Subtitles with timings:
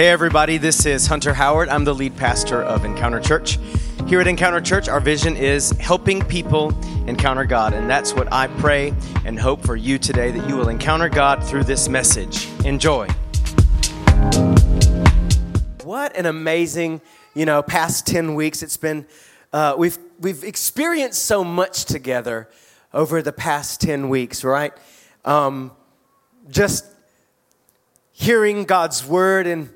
[0.00, 1.68] Hey, everybody, this is Hunter Howard.
[1.68, 3.58] I'm the lead pastor of Encounter Church.
[4.06, 6.70] Here at Encounter Church, our vision is helping people
[7.06, 7.74] encounter God.
[7.74, 8.94] And that's what I pray
[9.26, 12.48] and hope for you today that you will encounter God through this message.
[12.64, 13.08] Enjoy.
[15.84, 17.02] What an amazing,
[17.34, 18.62] you know, past 10 weeks.
[18.62, 19.04] It's been,
[19.52, 22.48] uh, we've, we've experienced so much together
[22.94, 24.72] over the past 10 weeks, right?
[25.26, 25.72] Um,
[26.48, 26.86] just
[28.12, 29.68] hearing God's word and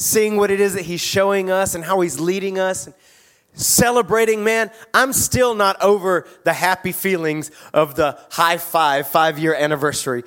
[0.00, 2.94] seeing what it is that He's showing us and how He's leading us, And,
[3.52, 9.54] celebrating, man, I'm still not over the happy feelings of the high five five year
[9.54, 10.24] anniversary.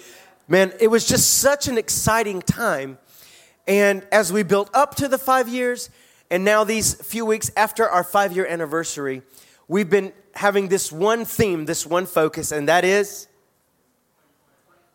[0.47, 2.99] Man, it was just such an exciting time.
[3.67, 5.89] And as we built up to the five years,
[6.29, 9.23] and now these few weeks after our five year anniversary,
[9.67, 13.27] we've been having this one theme, this one focus, and that is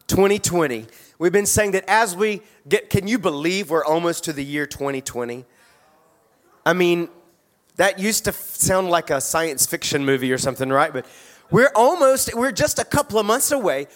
[0.06, 0.86] 2020.
[1.18, 4.66] We've been saying that as we get, can you believe we're almost to the year
[4.66, 5.44] 2020?
[6.64, 7.08] I mean,
[7.76, 10.92] that used to sound like a science fiction movie or something, right?
[10.92, 11.06] But
[11.50, 13.88] we're almost, we're just a couple of months away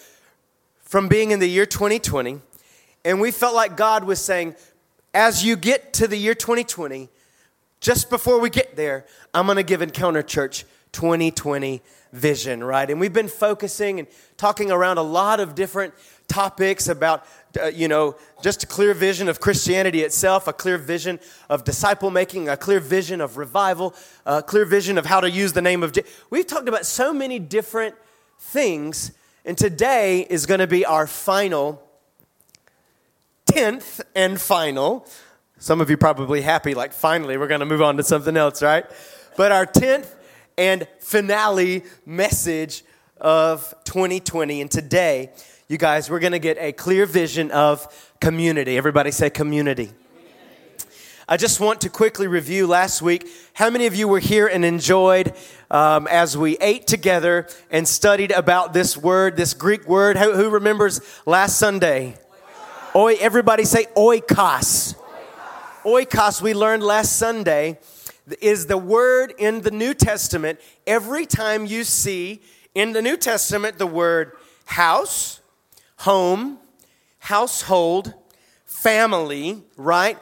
[0.81, 2.41] from being in the year 2020.
[3.05, 4.55] And we felt like God was saying,
[5.13, 7.09] as you get to the year 2020,
[7.79, 11.81] just before we get there, I'm going to give Encounter Church 2020
[12.13, 12.89] vision, right?
[12.89, 15.93] And we've been focusing and talking around a lot of different
[16.27, 17.25] topics about,
[17.61, 22.09] uh, you know, just a clear vision of Christianity itself, a clear vision of disciple
[22.09, 23.93] making, a clear vision of revival,
[24.25, 25.91] a clear vision of how to use the name of.
[25.91, 27.95] Je- We've talked about so many different
[28.39, 29.11] things,
[29.45, 31.81] and today is going to be our final,
[33.45, 35.05] 10th and final.
[35.59, 38.61] Some of you probably happy, like finally we're going to move on to something else,
[38.61, 38.85] right?
[39.37, 40.07] But our 10th
[40.57, 42.83] and finale message
[43.19, 44.61] of 2020.
[44.61, 45.31] And today,
[45.69, 48.77] you guys, we're going to get a clear vision of community.
[48.77, 49.91] Everybody say community.
[51.25, 53.29] I just want to quickly review last week.
[53.53, 55.33] How many of you were here and enjoyed
[55.71, 60.17] um, as we ate together and studied about this word, this Greek word?
[60.17, 62.15] Who, who remembers last Sunday?
[62.93, 64.95] Oi, everybody say oikos.
[65.83, 67.79] Oikos, we learned last Sunday,
[68.41, 70.59] is the word in the New Testament.
[70.85, 72.41] Every time you see
[72.75, 74.33] in the New Testament the word
[74.65, 75.39] house,
[76.03, 76.57] home,
[77.19, 78.13] household,
[78.65, 80.17] family, right?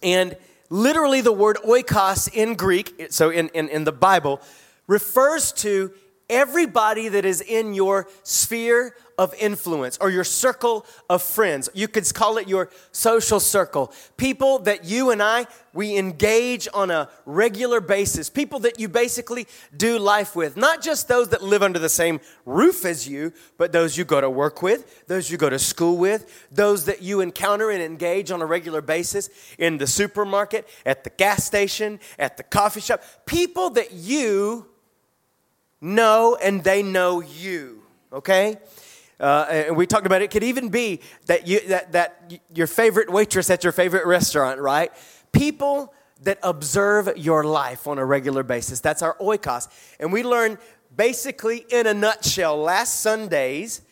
[0.00, 0.36] And
[0.70, 4.40] literally, the word oikos in Greek, so in, in, in the Bible,
[4.86, 5.92] refers to
[6.30, 11.68] everybody that is in your sphere of influence or your circle of friends.
[11.72, 13.92] You could call it your social circle.
[14.16, 18.28] People that you and I, we engage on a regular basis.
[18.28, 20.56] People that you basically do life with.
[20.56, 24.20] Not just those that live under the same roof as you, but those you go
[24.20, 28.30] to work with, those you go to school with, those that you encounter and engage
[28.30, 33.02] on a regular basis in the supermarket, at the gas station, at the coffee shop.
[33.24, 34.66] People that you
[35.80, 37.82] know and they know you,
[38.12, 38.58] okay?
[39.18, 40.26] Uh, and we talked about it.
[40.26, 44.60] it could even be that you that, that your favorite waitress at your favorite restaurant,
[44.60, 44.92] right?
[45.32, 48.80] People that observe your life on a regular basis.
[48.80, 49.68] That's our oikos.
[50.00, 50.58] And we learned
[50.94, 53.82] basically in a nutshell last Sundays.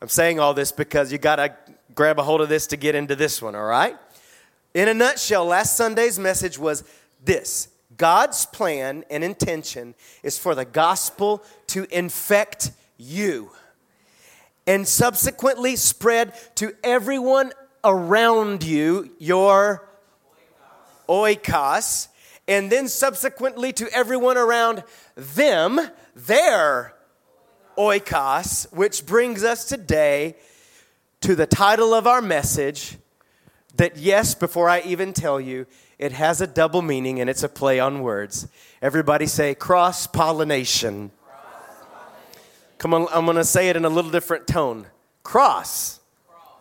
[0.00, 1.54] I'm saying all this because you got to
[1.94, 3.96] grab a hold of this to get into this one, all right?
[4.74, 6.84] In a nutshell, last Sunday's message was
[7.24, 13.50] this God's plan and intention is for the gospel to infect you
[14.66, 17.52] and subsequently spread to everyone
[17.84, 19.88] around you your
[21.08, 22.08] oikos,
[22.46, 24.82] and then subsequently to everyone around
[25.16, 25.80] them
[26.14, 26.94] their
[27.76, 30.36] oikos, which brings us today
[31.20, 32.98] to the title of our message.
[33.76, 35.66] That, yes, before I even tell you,
[35.98, 38.46] it has a double meaning and it's a play on words.
[38.82, 41.10] Everybody say cross pollination.
[42.82, 44.88] Come on, I'm going to say it in a little different tone.
[45.22, 46.00] Cross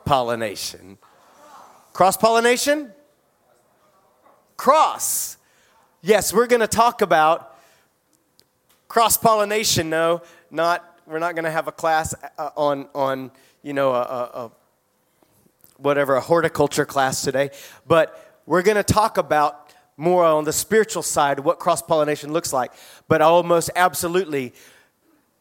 [0.06, 1.00] pollination.
[1.94, 2.94] Cross pollination?
[4.56, 5.38] Cross.
[6.04, 7.58] Yes, we're going to talk about
[8.88, 9.90] cross pollination.
[9.90, 13.32] No, not we're not going to have a class uh, on on
[13.64, 14.52] you know a, a,
[15.78, 17.50] whatever a horticulture class today,
[17.88, 22.54] but we're going to talk about more on the spiritual side what cross pollination looks
[22.54, 22.72] like.
[23.08, 24.54] But almost absolutely,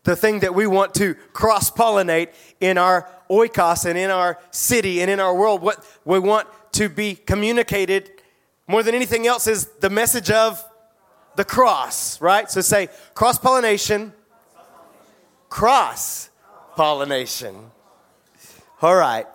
[0.05, 2.29] the thing that we want to cross pollinate
[2.61, 6.88] in our oikos and in our city and in our world, what we want to
[6.88, 8.11] be communicated
[8.67, 10.64] more than anything else is the message of
[11.37, 12.50] the cross, right?
[12.50, 14.12] So say cross pollination,
[15.49, 16.31] cross
[16.76, 17.70] pollination.
[18.81, 19.26] All right.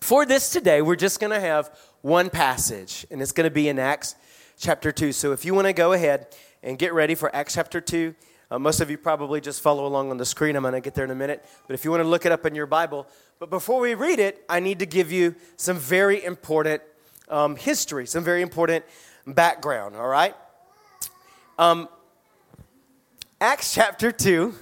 [0.00, 3.68] For this today, we're just going to have one passage, and it's going to be
[3.68, 4.16] in Acts
[4.58, 5.12] chapter 2.
[5.12, 6.26] So if you want to go ahead
[6.62, 8.14] and get ready for Acts chapter 2,
[8.50, 10.56] uh, most of you probably just follow along on the screen.
[10.56, 11.44] I'm going to get there in a minute.
[11.66, 13.06] But if you want to look it up in your Bible,
[13.38, 16.82] but before we read it, I need to give you some very important
[17.28, 18.84] um, history, some very important
[19.26, 20.34] background, all right?
[21.58, 21.88] Um,
[23.40, 24.54] Acts chapter 2.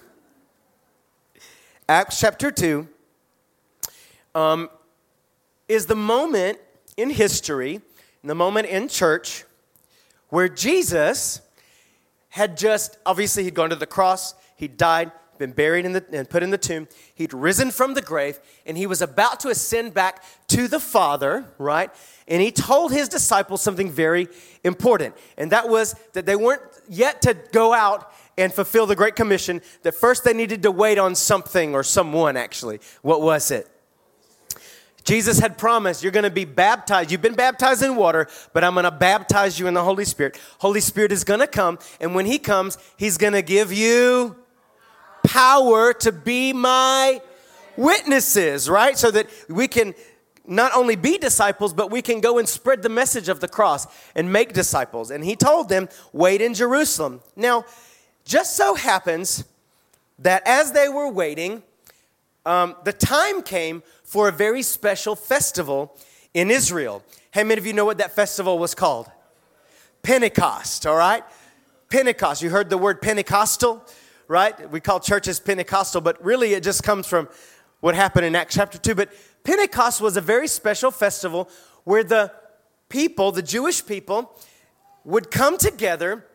[1.88, 2.88] Acts chapter 2
[4.34, 4.70] um,
[5.68, 6.58] is the moment
[6.96, 7.80] in history,
[8.24, 9.44] the moment in church,
[10.28, 11.40] where Jesus
[12.32, 16.30] had just, obviously, he'd gone to the cross, he died, been buried in the, and
[16.30, 16.88] put in the tomb.
[17.14, 21.44] He'd risen from the grave, and he was about to ascend back to the Father,
[21.58, 21.90] right?
[22.26, 24.28] And he told his disciples something very
[24.64, 29.14] important, and that was that they weren't yet to go out and fulfill the Great
[29.14, 32.80] Commission, that first they needed to wait on something or someone, actually.
[33.02, 33.68] What was it?
[35.04, 37.10] Jesus had promised you're going to be baptized.
[37.10, 40.38] You've been baptized in water, but I'm going to baptize you in the Holy Spirit.
[40.58, 44.36] Holy Spirit is going to come, and when He comes, He's going to give you
[45.24, 47.20] power to be my
[47.76, 48.96] witnesses, right?
[48.98, 49.94] So that we can
[50.46, 53.86] not only be disciples, but we can go and spread the message of the cross
[54.14, 55.10] and make disciples.
[55.10, 57.20] And He told them, wait in Jerusalem.
[57.36, 57.64] Now,
[58.24, 59.44] just so happens
[60.18, 61.62] that as they were waiting,
[62.44, 65.96] um, the time came for a very special festival
[66.34, 67.02] in Israel.
[67.30, 69.10] How many of you know what that festival was called?
[70.02, 71.24] Pentecost, all right?
[71.88, 72.42] Pentecost.
[72.42, 73.82] You heard the word Pentecostal,
[74.28, 74.70] right?
[74.70, 77.26] We call churches Pentecostal, but really it just comes from
[77.80, 78.94] what happened in Acts chapter 2.
[78.94, 79.08] But
[79.44, 81.48] Pentecost was a very special festival
[81.84, 82.32] where the
[82.90, 84.38] people, the Jewish people,
[85.06, 86.26] would come together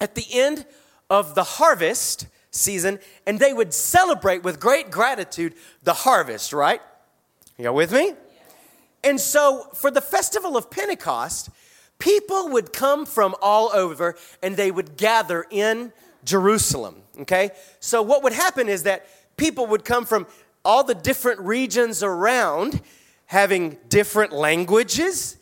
[0.00, 0.66] at the end
[1.08, 2.98] of the harvest season
[3.28, 5.54] and they would celebrate with great gratitude
[5.84, 6.80] the harvest, right?
[7.58, 8.14] You with me?
[9.04, 11.50] And so for the festival of Pentecost,
[11.98, 15.92] people would come from all over and they would gather in
[16.24, 17.02] Jerusalem.
[17.20, 17.50] Okay?
[17.80, 19.06] So what would happen is that
[19.36, 20.26] people would come from
[20.64, 22.80] all the different regions around
[23.26, 25.36] having different languages,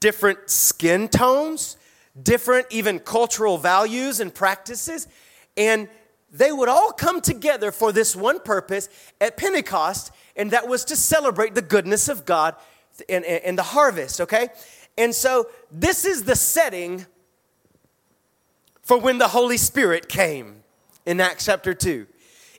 [0.00, 1.76] different skin tones,
[2.20, 5.06] different even cultural values and practices.
[5.56, 5.88] And
[6.30, 8.88] they would all come together for this one purpose
[9.20, 12.54] at Pentecost and that was to celebrate the goodness of God
[13.08, 14.48] and, the harvest, okay?
[14.96, 17.06] And so this is the setting
[18.82, 20.62] for when the Holy Spirit came
[21.04, 22.06] in Acts chapter 2.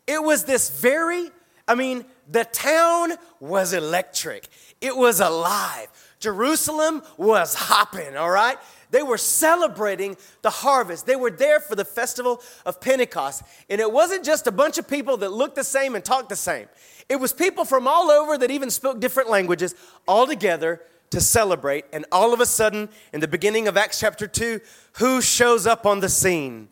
[0.05, 1.31] It was this very,
[1.67, 4.47] I mean, the town was electric,
[4.81, 5.87] it was alive.
[6.19, 8.57] Jerusalem was hopping, all right?
[8.89, 11.05] They were celebrating the harvest.
[11.05, 13.43] They were there for the festival of Pentecost.
[13.69, 16.35] And it wasn't just a bunch of people that looked the same and talked the
[16.35, 16.67] same.
[17.09, 19.75] It was people from all over that even spoke different languages
[20.07, 20.81] all together
[21.11, 21.85] to celebrate.
[21.93, 24.59] And all of a sudden, in the beginning of Acts chapter 2,
[24.97, 26.67] who shows up on the scene?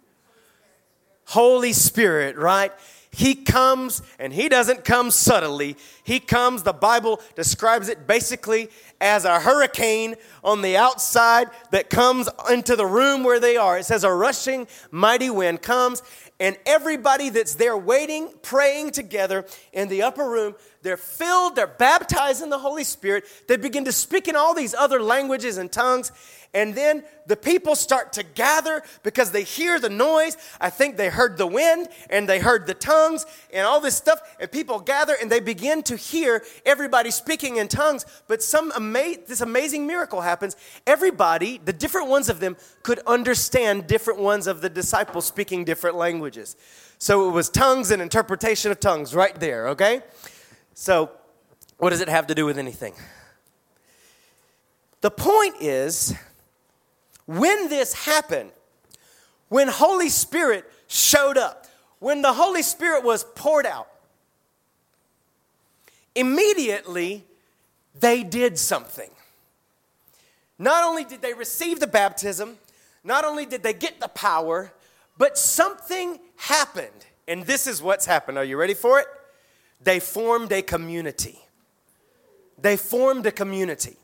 [1.25, 2.71] Holy Spirit, right?
[3.15, 5.77] He comes and he doesn't come subtly.
[6.03, 12.27] He comes, the Bible describes it basically as a hurricane on the outside that comes
[12.51, 13.77] into the room where they are.
[13.77, 16.03] It says a rushing mighty wind comes
[16.39, 20.55] and everybody that's there waiting, praying together in the upper room,
[20.85, 23.25] they're filled, they're baptized in the Holy Spirit.
[23.47, 26.11] They begin to speak in all these other languages and tongues.
[26.53, 30.37] And then the people start to gather because they hear the noise.
[30.61, 34.21] I think they heard the wind and they heard the tongues and all this stuff.
[34.39, 38.05] And people gather and they begin to hear everybody speaking in tongues.
[38.27, 40.55] But some ama- this amazing miracle happens.
[40.85, 45.97] Everybody, the different ones of them, could understand different ones of the disciples speaking different
[45.97, 46.55] languages.
[46.99, 50.03] So it was tongues and interpretation of tongues right there, okay?
[50.77, 51.09] So,
[51.77, 52.93] what does it have to do with anything?
[54.99, 56.13] The point is,
[57.25, 58.51] when this happened,
[59.47, 61.65] when Holy Spirit showed up,
[61.99, 63.87] when the Holy Spirit was poured out,
[66.13, 67.23] immediately
[67.97, 69.09] they did something.
[70.59, 72.57] Not only did they receive the baptism,
[73.01, 74.73] not only did they get the power,
[75.17, 77.05] but something happened.
[77.29, 78.37] And this is what's happened.
[78.37, 79.07] Are you ready for it?
[79.81, 81.39] They formed a community.
[82.59, 83.97] They formed a community.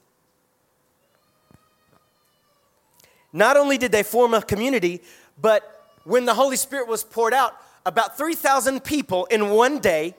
[3.34, 5.02] Not only did they form a community,
[5.40, 10.16] but when the Holy Spirit was poured out, about 3,000 people in one day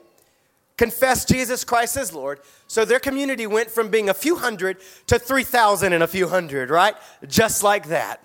[0.76, 2.40] confessed Jesus Christ as Lord.
[2.66, 6.70] So their community went from being a few hundred to 3,000 and a few hundred,
[6.70, 6.96] right?
[7.28, 8.24] Just like that.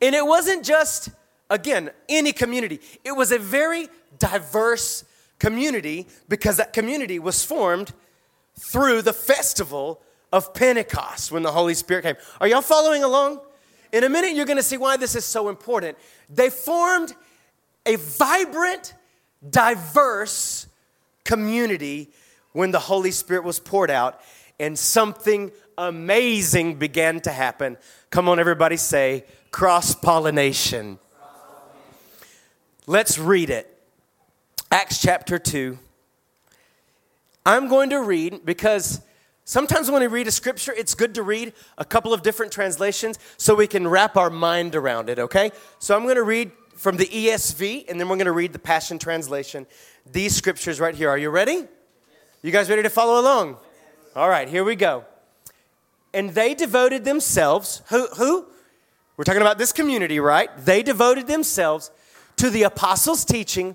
[0.00, 1.10] And it wasn't just,
[1.50, 3.88] again, any community, it was a very
[4.18, 5.04] diverse
[5.38, 7.92] community because that community was formed
[8.58, 10.00] through the festival
[10.32, 12.16] of Pentecost when the Holy Spirit came.
[12.40, 13.40] Are y'all following along?
[13.92, 15.96] In a minute, you're going to see why this is so important.
[16.28, 17.14] They formed
[17.86, 18.94] a vibrant,
[19.48, 20.66] diverse
[21.24, 22.10] community
[22.52, 24.20] when the Holy Spirit was poured out,
[24.60, 27.78] and something amazing began to happen.
[28.10, 30.98] Come on, everybody, say cross pollination.
[32.86, 33.77] Let's read it.
[34.70, 35.78] Acts chapter 2.
[37.46, 39.00] I'm going to read because
[39.46, 43.18] sometimes when we read a scripture, it's good to read a couple of different translations
[43.38, 45.52] so we can wrap our mind around it, okay?
[45.78, 48.58] So I'm going to read from the ESV and then we're going to read the
[48.58, 49.66] Passion Translation.
[50.12, 51.08] These scriptures right here.
[51.08, 51.64] Are you ready?
[52.42, 53.56] You guys ready to follow along?
[54.14, 55.06] All right, here we go.
[56.12, 58.06] And they devoted themselves, who?
[58.08, 58.46] who?
[59.16, 60.50] We're talking about this community, right?
[60.58, 61.90] They devoted themselves
[62.36, 63.74] to the apostles' teaching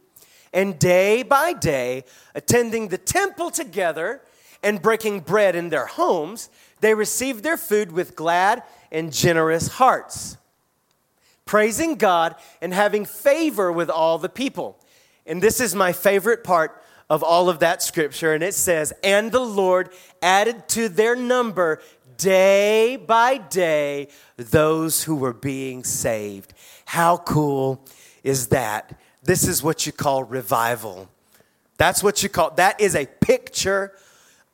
[0.53, 2.03] And day by day,
[2.35, 4.21] attending the temple together
[4.61, 6.49] and breaking bread in their homes,
[6.81, 10.37] they received their food with glad and generous hearts,
[11.45, 14.77] praising God and having favor with all the people.
[15.25, 18.33] And this is my favorite part of all of that scripture.
[18.33, 19.89] And it says, And the Lord
[20.21, 21.81] added to their number
[22.17, 26.53] day by day those who were being saved.
[26.85, 27.85] How cool
[28.23, 28.99] is that?
[29.23, 31.09] This is what you call revival.
[31.77, 33.93] That's what you call that is a picture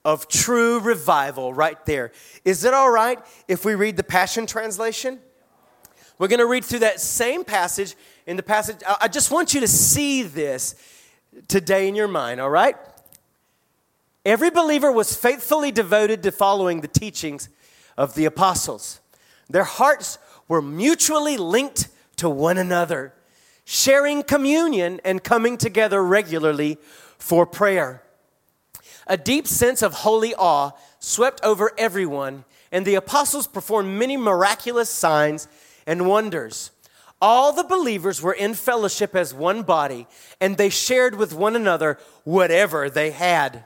[0.06, 2.12] of true revival right there.
[2.46, 5.20] Is it all right if we read the Passion Translation?
[6.18, 7.96] We're going to read through that same passage
[8.26, 8.78] in the passage.
[9.02, 10.76] I just want you to see this
[11.48, 12.76] today in your mind, all right?
[14.26, 17.50] Every believer was faithfully devoted to following the teachings
[17.98, 19.00] of the apostles.
[19.50, 23.14] Their hearts were mutually linked to one another,
[23.70, 26.78] sharing communion and coming together regularly
[27.18, 28.02] for prayer.
[29.08, 34.90] A deep sense of holy awe swept over everyone, and the apostles performed many miraculous
[34.90, 35.50] signs
[35.86, 36.72] and wonders.
[37.22, 40.08] All the believers were in fellowship as one body,
[40.40, 43.66] and they shared with one another whatever they had.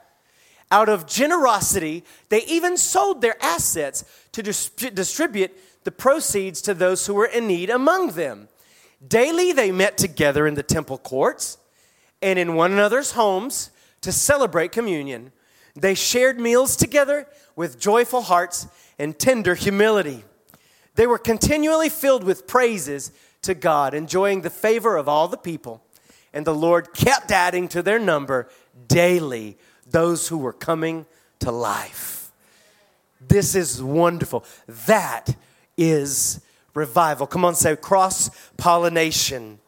[0.71, 5.51] Out of generosity, they even sold their assets to dis- distribute
[5.83, 8.47] the proceeds to those who were in need among them.
[9.05, 11.57] Daily, they met together in the temple courts
[12.21, 15.31] and in one another's homes to celebrate communion.
[15.75, 18.67] They shared meals together with joyful hearts
[18.99, 20.23] and tender humility.
[20.95, 25.83] They were continually filled with praises to God, enjoying the favor of all the people.
[26.33, 28.49] And the Lord kept adding to their number
[28.87, 29.57] daily
[29.89, 31.05] those who were coming
[31.39, 32.31] to life.
[33.19, 34.45] This is wonderful.
[34.67, 35.35] That
[35.77, 36.41] is
[36.73, 37.27] revival.
[37.27, 39.59] Come on, say cross pollination.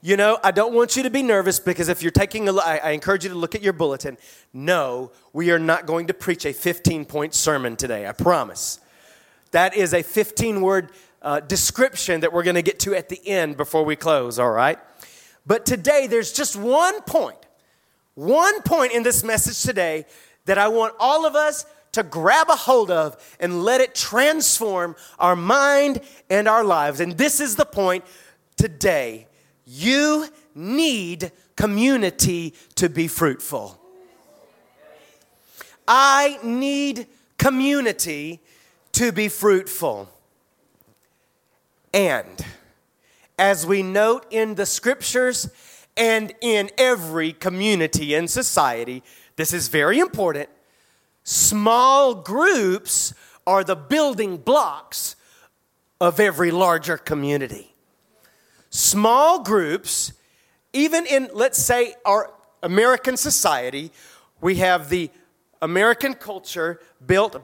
[0.00, 2.66] You know, I don't want you to be nervous because if you're taking a look,
[2.66, 4.18] I, I encourage you to look at your bulletin.
[4.52, 8.80] No, we are not going to preach a 15 point sermon today, I promise.
[9.52, 10.90] That is a 15 word
[11.22, 14.50] uh, description that we're going to get to at the end before we close, all
[14.50, 14.78] right?
[15.46, 17.38] But today, there's just one point
[18.14, 20.06] one point in this message today
[20.44, 24.94] that I want all of us to grab a hold of and let it transform
[25.18, 27.00] our mind and our lives.
[27.00, 28.04] And this is the point
[28.56, 29.26] today.
[29.66, 33.80] You need community to be fruitful.
[35.88, 37.06] I need
[37.38, 38.40] community
[38.92, 40.08] to be fruitful.
[41.92, 42.44] And
[43.38, 45.50] as we note in the scriptures,
[45.96, 49.02] and in every community and society.
[49.36, 50.48] This is very important.
[51.24, 53.14] Small groups
[53.46, 55.16] are the building blocks
[56.00, 57.74] of every larger community.
[58.68, 60.12] Small groups,
[60.74, 63.90] even in, let's say, our American society,
[64.40, 65.10] we have the
[65.62, 67.42] American culture built.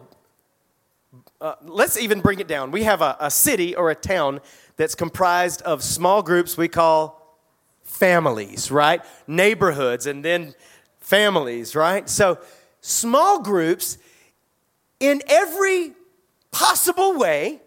[1.40, 2.70] Uh, let's even bring it down.
[2.70, 4.40] We have a, a city or a town
[4.76, 7.38] that's comprised of small groups we call
[7.82, 9.02] families, right?
[9.26, 10.54] Neighborhoods and then
[10.98, 12.08] families, right?
[12.08, 12.38] So,
[12.80, 13.98] small groups
[14.98, 15.92] in every
[16.50, 17.60] possible way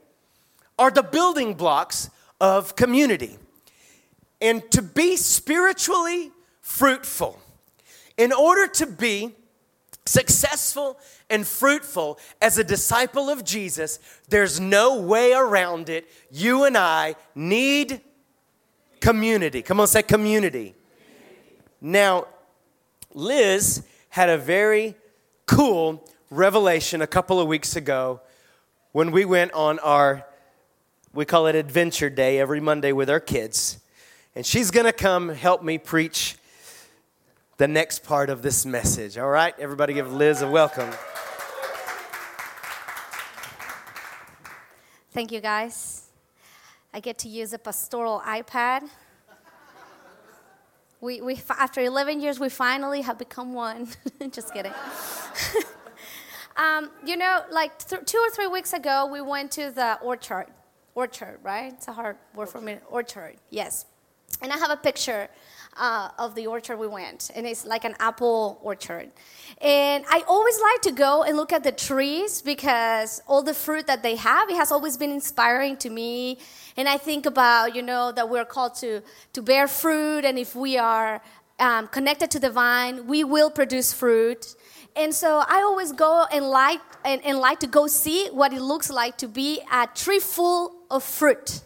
[0.78, 3.38] are the building blocks of community.
[4.42, 7.40] And to be spiritually fruitful,
[8.18, 9.34] in order to be
[10.06, 16.10] successful and fruitful as a disciple of Jesus, there's no way around it.
[16.30, 18.02] You and I need
[19.00, 19.62] community.
[19.62, 20.76] Come on, say community.
[21.80, 22.28] Now,
[23.14, 24.96] Liz had a very
[25.46, 28.22] cool revelation a couple of weeks ago
[28.92, 30.26] when we went on our,
[31.14, 33.80] we call it adventure day every Monday with our kids.
[34.36, 36.38] And she's going to come help me preach
[37.58, 39.18] the next part of this message.
[39.18, 39.54] All right?
[39.60, 40.90] Everybody give Liz a welcome.
[45.12, 46.08] Thank you, guys.
[46.94, 48.90] I get to use a pastoral iPad.
[51.04, 53.90] We, we, after 11 years, we finally have become one.
[54.32, 54.72] Just kidding.
[56.56, 60.46] um, you know, like th- two or three weeks ago, we went to the orchard.
[60.96, 61.74] Orchard, right?
[61.74, 62.78] It's a hard word for me.
[62.90, 63.86] Orchard, yes.
[64.42, 65.28] And I have a picture
[65.78, 69.12] uh, of the orchard we went, and it's like an apple orchard.
[69.62, 73.88] And I always like to go and look at the trees because all the fruit
[73.88, 76.40] that they have, it has always been inspiring to me.
[76.76, 79.02] And I think about, you know, that we're called to,
[79.34, 81.22] to bear fruit, and if we are
[81.60, 84.56] um, connected to the vine, we will produce fruit.
[84.96, 88.62] And so I always go and like and, and like to go see what it
[88.62, 91.62] looks like to be a tree full of fruit.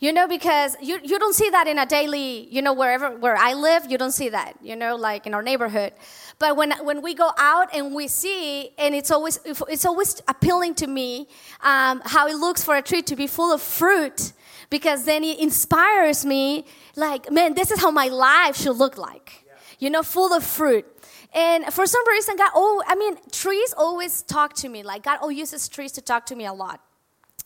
[0.00, 3.36] You know, because you, you don't see that in a daily, you know, wherever where
[3.36, 5.92] I live, you don't see that, you know, like in our neighborhood.
[6.38, 10.74] But when, when we go out and we see, and it's always, it's always appealing
[10.76, 11.28] to me
[11.60, 14.32] um, how it looks for a tree to be full of fruit
[14.70, 16.64] because then it inspires me
[16.96, 19.52] like, man, this is how my life should look like, yeah.
[19.80, 20.86] you know, full of fruit.
[21.34, 24.82] And for some reason, God, oh, I mean, trees always talk to me.
[24.82, 26.80] Like, God always uses trees to talk to me a lot.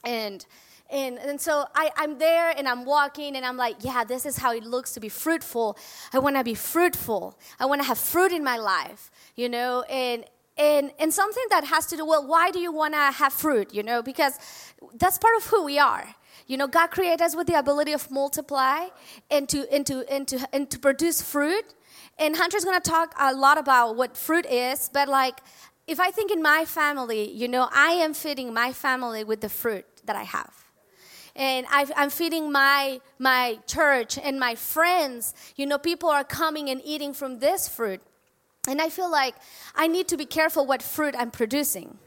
[0.04, 0.46] And
[0.90, 4.36] and, and so I, I'm there and I'm walking and I'm like, yeah, this is
[4.36, 5.78] how it looks to be fruitful.
[6.12, 7.38] I want to be fruitful.
[7.58, 10.24] I want to have fruit in my life, you know, and,
[10.56, 13.72] and, and something that has to do, well, why do you want to have fruit,
[13.72, 14.38] you know, because
[14.94, 16.14] that's part of who we are.
[16.46, 18.88] You know, God created us with the ability of multiply
[19.30, 21.64] and to, and to, and to, and to produce fruit.
[22.18, 25.40] And Hunter's going to talk a lot about what fruit is, but like,
[25.86, 29.48] if I think in my family, you know, I am feeding my family with the
[29.48, 30.63] fruit that I have
[31.36, 35.34] and i am feeding my my church and my friends.
[35.56, 38.00] You know, people are coming and eating from this fruit,
[38.68, 39.34] and I feel like
[39.74, 41.98] I need to be careful what fruit I'm producing.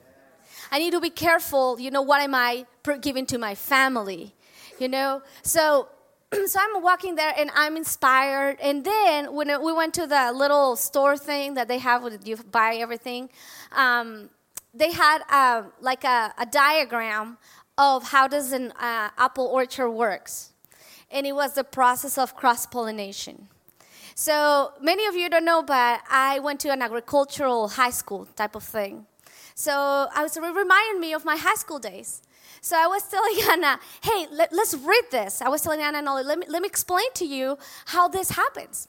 [0.71, 1.79] I need to be careful.
[1.79, 2.65] You know, what am I
[3.01, 4.33] giving to my family?
[4.79, 5.89] You know, so
[6.45, 8.57] so I'm walking there and I'm inspired.
[8.61, 12.37] And then when we went to the little store thing that they have where you
[12.37, 13.29] buy everything,
[13.71, 14.29] um,
[14.73, 17.37] they had uh, like a, a, diagram
[17.77, 20.51] of how does an uh, apple orchard works
[21.11, 23.47] and it was the process of cross-pollination
[24.15, 28.55] so many of you don't know but i went to an agricultural high school type
[28.55, 29.05] of thing
[29.55, 32.21] so i was it reminded me of my high school days
[32.61, 35.41] so I was telling Anna, hey, let, us read this.
[35.41, 38.87] I was telling Anna, no, let me, let me explain to you how this happens.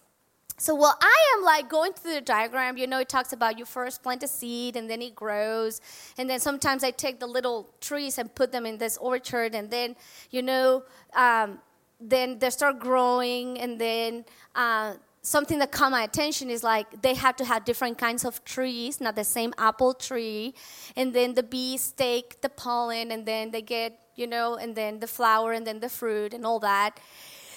[0.59, 3.65] So while I am like going through the diagram, you know, it talks about you
[3.65, 5.81] first plant a seed and then it grows.
[6.19, 9.71] And then sometimes I take the little trees and put them in this orchard and
[9.71, 9.95] then,
[10.31, 10.83] you know,
[11.15, 11.61] um,
[12.01, 14.25] then they start growing and then
[14.57, 18.45] uh, something that caught my attention is like they have to have different kinds of
[18.45, 20.55] trees, not the same apple tree.
[20.97, 24.99] And then the bees take the pollen and then they get, you know, and then
[24.99, 26.99] the flower and then the fruit and all that.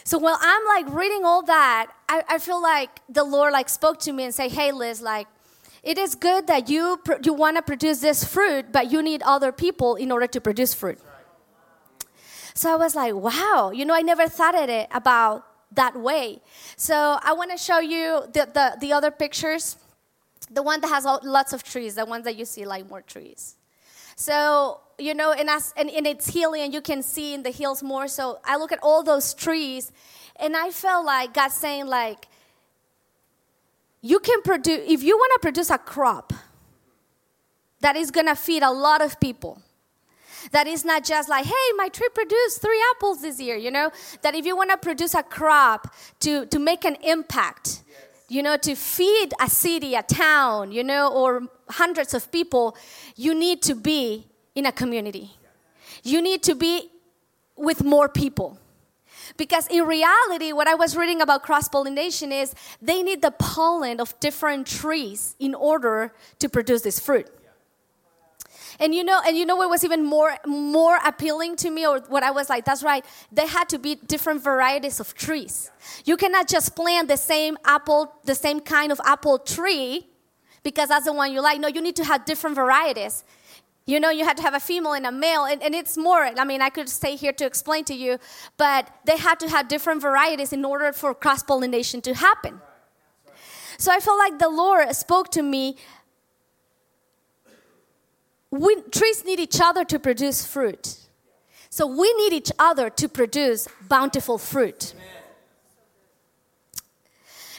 [0.04, 4.00] So while I'm like reading all that, I, I feel like the Lord like spoke
[4.02, 5.28] to me and say, "Hey, Liz, like."
[5.84, 9.52] It is good that you you want to produce this fruit, but you need other
[9.52, 11.00] people in order to produce fruit.
[12.54, 15.96] So I was like, wow, you know, I never thought of it eh, about that
[15.96, 16.42] way.
[16.76, 19.78] So I want to show you the, the, the, other pictures.
[20.50, 23.56] The one that has lots of trees, the ones that you see like more trees.
[24.16, 27.52] So you know, and, as, and, and it's hilly and you can see in the
[27.52, 28.08] hills more.
[28.08, 29.92] So I look at all those trees
[30.38, 32.28] and I felt like God saying, like,
[34.02, 36.34] you can produce, if you want to produce a crop
[37.82, 39.62] that is to feed a lot of people,
[40.52, 43.92] that is not just like, hey, my tree produced three apples this year, you know?
[44.24, 47.84] That if you want to produce a crop to, to make an impact,
[48.28, 52.76] you know, to feed a city, a town, you know, or hundreds of people,
[53.16, 55.32] you need to be in a community.
[56.04, 56.90] You need to be
[57.56, 58.58] with more people.
[59.38, 64.00] Because in reality, what I was reading about cross pollination is they need the pollen
[64.00, 67.30] of different trees in order to produce this fruit.
[68.80, 72.00] And you know, and you know what was even more more appealing to me, or
[72.08, 73.06] what I was like, that's right.
[73.32, 75.70] They had to be different varieties of trees.
[76.04, 80.08] You cannot just plant the same apple, the same kind of apple tree
[80.64, 81.60] because that's the one you like.
[81.60, 83.24] No, you need to have different varieties.
[83.92, 86.24] You know, you had to have a female and a male, and, and it's more.
[86.24, 88.20] I mean, I could stay here to explain to you,
[88.56, 92.62] but they had to have different varieties in order for cross pollination to happen.
[93.78, 95.76] So I felt like the Lord spoke to me.
[98.50, 100.96] We, trees need each other to produce fruit.
[101.70, 104.94] So we need each other to produce bountiful fruit.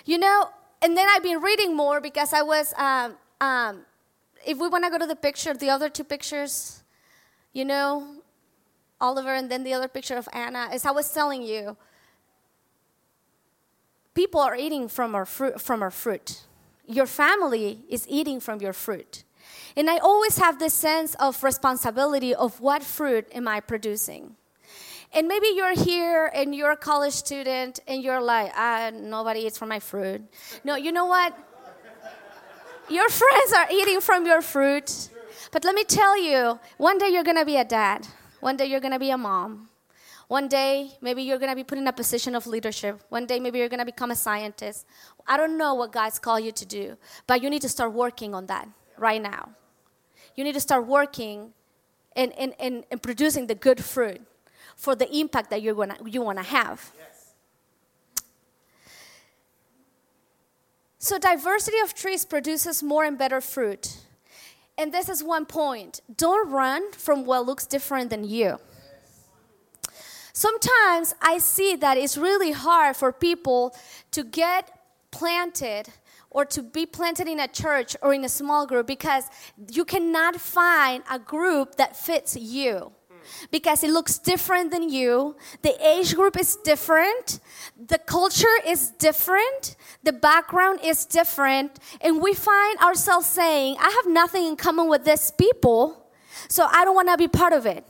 [0.07, 0.49] You know,
[0.81, 3.85] and then I've been reading more because I was um, um,
[4.47, 6.83] if we want to go to the picture, the other two pictures,
[7.53, 8.17] you know,
[9.01, 11.77] Oliver and then the other picture of Anna, as I was telling you,
[14.15, 15.61] people are eating from our fruit.
[15.61, 16.43] From our fruit.
[16.87, 19.25] Your family is eating from your fruit.
[19.77, 24.37] And I always have this sense of responsibility of what fruit am I producing.
[25.15, 29.59] And maybe you're here and you're a college student and you're like, ah, nobody eats
[29.59, 30.23] from my fruit.
[30.65, 31.37] No, you know what?
[32.93, 35.09] Your friends are eating from your fruit.
[35.51, 38.07] But let me tell you, one day you're going to be a dad.
[38.41, 39.71] One day you're going to be a mom.
[40.29, 43.03] One day, maybe you're going to be put in a position of leadership.
[43.09, 44.87] One day, maybe you're going to become a scientist.
[45.27, 48.35] I don't know what God's called you to do, but you need to start working
[48.35, 49.51] on that right now.
[50.35, 51.53] You need to start working
[52.15, 54.21] and, and, and, producing the good fruit
[54.77, 56.93] for the impact that you're gonna, you want to have.
[61.05, 63.97] So, diversity of trees produces more and better fruit.
[64.79, 68.61] And this is one point don't run from what looks different than you.
[70.33, 73.75] Sometimes I see that it's really hard for people
[74.13, 74.71] to get
[75.11, 75.89] planted
[76.31, 79.25] or to be planted in a church or in a small group because
[79.73, 82.93] you cannot find a group that fits you
[83.51, 85.37] because it looks different than you.
[85.63, 87.41] The age group is different.
[87.87, 89.77] The culture is different.
[90.03, 91.79] The background is different.
[92.01, 96.07] And we find ourselves saying, I have nothing in common with these people,
[96.49, 97.85] so I don't want to be part of it.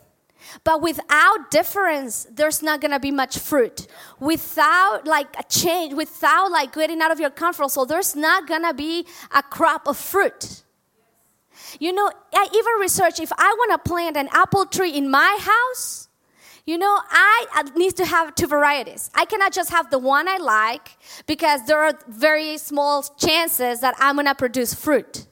[0.65, 3.87] But without difference, there's not gonna be much fruit.
[4.21, 8.75] Without like a change, without like getting out of your comfort zone, there's not gonna
[8.75, 10.63] be a crop of fruit.
[11.81, 15.39] You know, I even research if I want to plant an apple tree in my
[15.41, 16.09] house,
[16.65, 19.11] you know, I need to have two varieties.
[19.15, 23.95] I cannot just have the one I like because there are very small chances that
[23.99, 25.27] I'm going to produce fruit.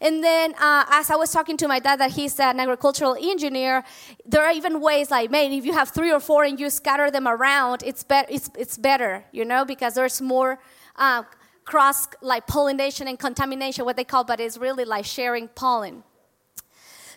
[0.00, 3.84] And then, uh, as I was talking to my dad, that he's an agricultural engineer,
[4.24, 7.10] there are even ways like, man, if you have three or four and you scatter
[7.10, 10.60] them around, it's, be- it's, it's better, you know, because there's more
[10.96, 11.22] uh,
[11.68, 16.02] cross like pollination and contamination, what they call, but it's really like sharing pollen.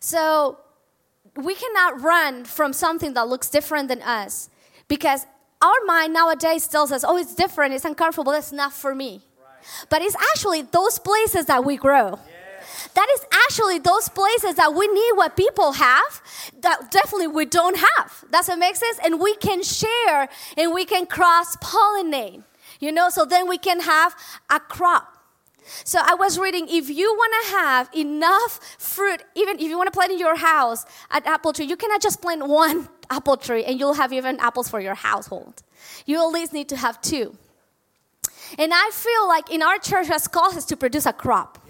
[0.01, 0.59] So
[1.35, 4.49] we cannot run from something that looks different than us
[4.89, 5.25] because
[5.61, 9.21] our mind nowadays tells us, oh, it's different, it's uncomfortable, that's not for me.
[9.39, 9.85] Right.
[9.89, 12.19] But it's actually those places that we grow.
[12.93, 16.21] That is actually those places that we need what people have
[16.59, 18.25] that definitely we don't have.
[18.29, 18.99] Does it make sense?
[19.03, 22.43] And we can share and we can cross pollinate
[22.81, 24.13] you know, so then we can have
[24.49, 25.07] a crop.
[25.85, 29.87] So I was reading if you want to have enough fruit, even if you want
[29.87, 33.63] to plant in your house an apple tree, you cannot just plant one apple tree
[33.63, 35.61] and you'll have even apples for your household.
[36.05, 37.37] You at least need to have two.
[38.57, 41.60] And I feel like in our church has called us to produce a crop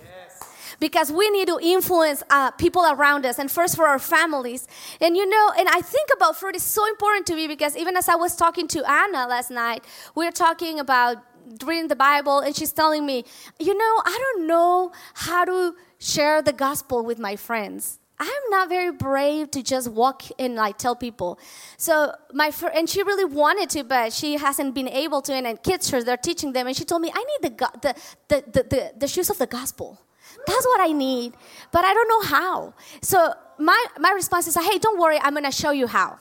[0.81, 4.67] because we need to influence uh, people around us and first for our families.
[4.99, 7.95] And you know, and I think about fruit is so important to me because even
[7.95, 11.17] as I was talking to Anna last night, we were talking about
[11.65, 13.23] reading the Bible, and she's telling me,
[13.59, 17.99] you know, I don't know how to share the gospel with my friends.
[18.19, 21.39] I'm not very brave to just walk and like tell people.
[21.77, 25.33] So my fr- and she really wanted to, but she hasn't been able to.
[25.33, 27.79] And, and kids, her, they're teaching them, and she told me, I need the, go-
[27.81, 27.95] the,
[28.29, 29.99] the, the, the, the shoes of the gospel.
[30.47, 31.33] That's what I need,
[31.71, 32.73] but I don't know how.
[33.01, 36.17] So my, my response is, hey, don't worry, I'm gonna show you how.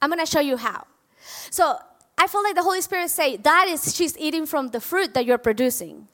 [0.00, 0.86] I'm gonna show you how.
[1.50, 1.76] So
[2.18, 5.26] I feel like the Holy Spirit say that is she's eating from the fruit that
[5.26, 6.08] you're producing.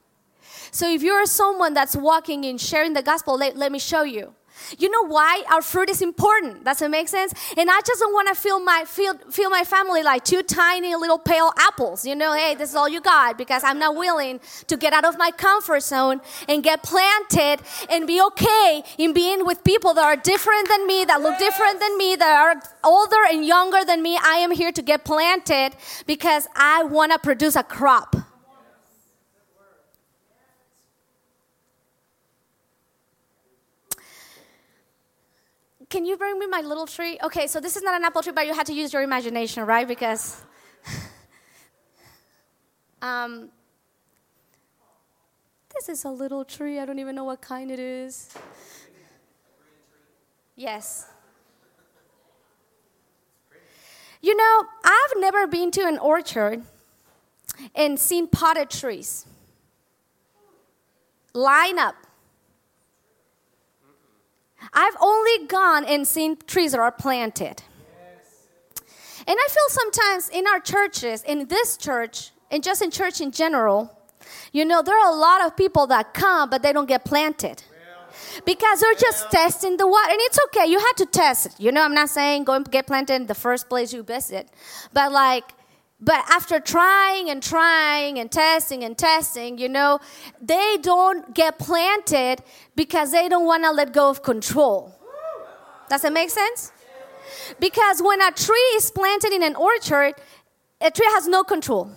[0.70, 4.34] So if you're someone that's walking in sharing the gospel, let, let me show you.
[4.78, 6.64] You know why our fruit is important?
[6.64, 7.32] Does it make sense?
[7.56, 10.94] And I just don't want to feel my feel, feel my family like two tiny
[10.94, 12.06] little pale apples.
[12.06, 15.04] You know, hey, this is all you got because I'm not willing to get out
[15.04, 20.04] of my comfort zone and get planted and be okay in being with people that
[20.04, 24.02] are different than me, that look different than me, that are older and younger than
[24.02, 24.18] me.
[24.22, 25.74] I am here to get planted
[26.06, 28.27] because I want to produce a crop.
[35.88, 37.18] Can you bring me my little tree?
[37.22, 39.64] Okay, so this is not an apple tree, but you had to use your imagination,
[39.64, 39.88] right?
[39.88, 40.44] Because
[43.02, 43.48] um,
[45.74, 46.78] this is a little tree?
[46.78, 48.34] I don't even know what kind it is.
[50.56, 51.06] Yes.
[54.20, 56.64] You know, I've never been to an orchard
[57.74, 59.24] and seen potted trees
[61.32, 61.94] line up.
[64.72, 67.62] I've only gone and seen trees that are planted.
[69.26, 73.30] And I feel sometimes in our churches, in this church, and just in church in
[73.30, 73.94] general,
[74.52, 77.62] you know, there are a lot of people that come, but they don't get planted.
[78.44, 80.10] Because they're just testing the water.
[80.10, 81.52] And it's okay, you have to test it.
[81.58, 84.48] You know, I'm not saying go and get planted in the first place you visit.
[84.92, 85.44] But like,
[86.00, 89.98] but after trying and trying and testing and testing, you know,
[90.40, 92.42] they don't get planted
[92.76, 94.94] because they don't want to let go of control.
[95.88, 96.70] Does it make sense?
[97.58, 100.14] Because when a tree is planted in an orchard,
[100.80, 101.90] a tree has no control.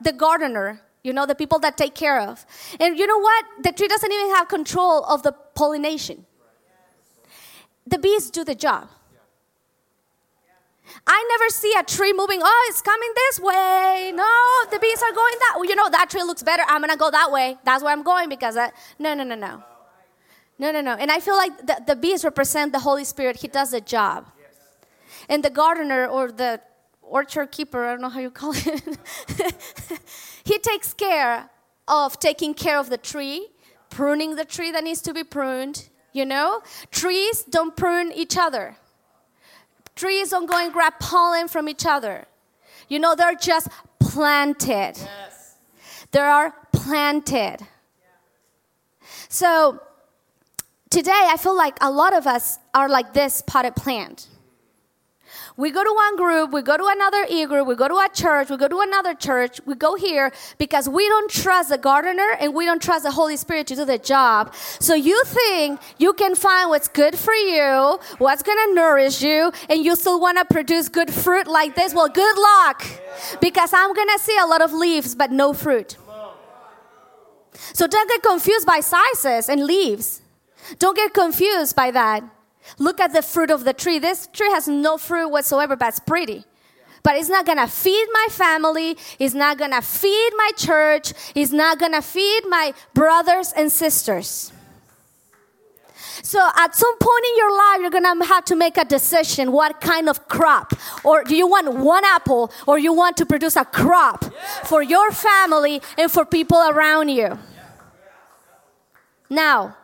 [0.00, 2.46] The gardener, you know, the people that take care of.
[2.80, 3.44] And you know what?
[3.62, 6.24] The tree doesn't even have control of the pollination.
[7.86, 8.88] The bees do the job.
[11.06, 12.40] I never see a tree moving.
[12.42, 14.12] Oh, it's coming this way.
[14.14, 15.68] No, the bees are going that way.
[15.68, 16.62] You know, that tree looks better.
[16.68, 17.56] I'm going to go that way.
[17.64, 18.56] That's where I'm going because.
[18.98, 19.62] No, no, no, no.
[20.58, 20.92] No, no, no.
[20.94, 23.36] And I feel like the, the bees represent the Holy Spirit.
[23.36, 24.26] He does the job.
[25.28, 26.60] And the gardener or the
[27.02, 28.98] orchard keeper, I don't know how you call it,
[30.44, 31.50] he takes care
[31.88, 33.48] of taking care of the tree,
[33.90, 35.88] pruning the tree that needs to be pruned.
[36.12, 38.76] You know, trees don't prune each other.
[39.94, 42.26] Trees don't go and grab pollen from each other.
[42.88, 43.68] You know, they're just
[44.00, 44.94] planted.
[44.96, 45.56] Yes.
[46.10, 47.58] They are planted.
[49.28, 49.80] So
[50.90, 54.28] today, I feel like a lot of us are like this potted plant.
[55.56, 58.08] We go to one group, we go to another e group, we go to a
[58.12, 62.36] church, we go to another church, we go here because we don't trust the gardener
[62.40, 64.52] and we don't trust the Holy Spirit to do the job.
[64.80, 69.52] So you think you can find what's good for you, what's going to nourish you,
[69.68, 71.94] and you still want to produce good fruit like this?
[71.94, 72.84] Well, good luck
[73.40, 75.96] because I'm going to see a lot of leaves but no fruit.
[77.52, 80.20] So don't get confused by sizes and leaves.
[80.80, 82.24] Don't get confused by that.
[82.78, 83.98] Look at the fruit of the tree.
[83.98, 86.44] This tree has no fruit whatsoever, but it's pretty.
[87.02, 91.78] But it's not gonna feed my family, it's not gonna feed my church, it's not
[91.78, 94.52] gonna feed my brothers and sisters.
[96.22, 99.82] So at some point in your life, you're gonna have to make a decision what
[99.82, 100.72] kind of crop.
[101.04, 104.24] Or do you want one apple or you want to produce a crop
[104.64, 107.38] for your family and for people around you?
[109.28, 109.76] Now,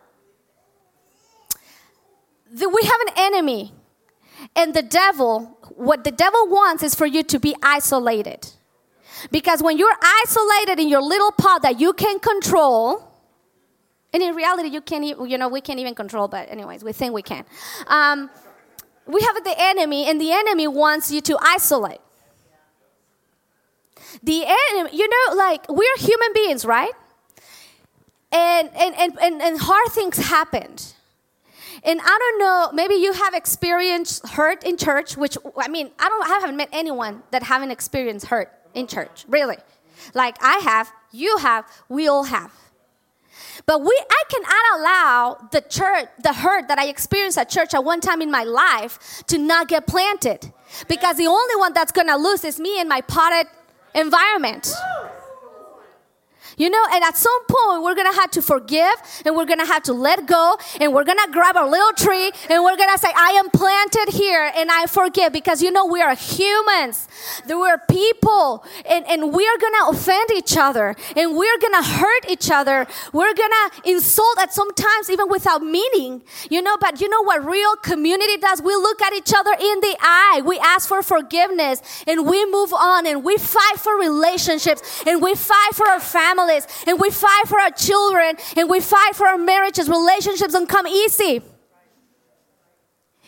[2.52, 3.72] we have an enemy.
[4.56, 8.48] And the devil, what the devil wants is for you to be isolated.
[9.30, 13.06] Because when you're isolated in your little pot that you can control,
[14.12, 17.12] and in reality, you can't, you know, we can't even control, but anyways, we think
[17.12, 17.44] we can.
[17.86, 18.30] Um,
[19.06, 22.00] we have the enemy, and the enemy wants you to isolate.
[24.22, 26.92] The enemy, you know, like we're human beings, right?
[28.32, 30.94] And, and, and, and, and hard things happened.
[31.82, 36.08] And I don't know, maybe you have experienced hurt in church, which I mean, I
[36.08, 39.56] don't I haven't met anyone that haven't experienced hurt in church, really.
[40.14, 42.52] Like I have, you have, we all have.
[43.66, 47.84] But we I cannot allow the church, the hurt that I experienced at church at
[47.84, 50.52] one time in my life to not get planted.
[50.88, 53.46] Because the only one that's gonna lose is me and my potted
[53.94, 54.72] environment.
[56.60, 58.92] You know, and at some point, we're to have to forgive
[59.24, 62.62] and we're to have to let go and we're to grab our little tree and
[62.62, 66.14] we're to say, I am planted here and I forgive because, you know, we are
[66.14, 67.08] humans.
[67.48, 72.50] Were people and, and we are to offend each other and we're to hurt each
[72.50, 72.86] other.
[73.14, 76.20] We're to insult at sometimes even without meaning,
[76.50, 78.60] you know, but you know what real community does?
[78.60, 80.42] We look at each other in the eye.
[80.44, 85.34] We ask for forgiveness and we move on and we fight for relationships and we
[85.34, 86.49] fight for our family
[86.86, 89.88] and we fight for our children and we fight for our marriages.
[89.88, 91.42] Relationships don't come easy.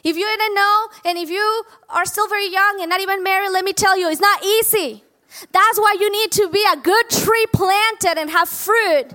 [0.04, 3.50] If you didn't know, and if you are still very young and not even married,
[3.50, 5.04] let me tell you, it's not easy.
[5.52, 9.14] That's why you need to be a good tree planted and have fruit.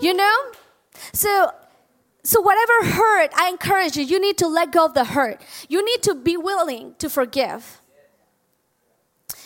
[0.00, 0.36] You know?
[1.12, 1.50] So
[2.24, 5.42] so whatever hurt, I encourage you, you need to let go of the hurt.
[5.68, 7.82] You need to be willing to forgive.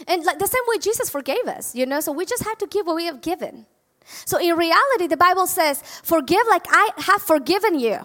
[0.07, 2.69] And like the same way Jesus forgave us, you know, so we just have to
[2.69, 3.67] give what we have given.
[4.25, 8.01] So in reality, the Bible says, forgive like I have forgiven you.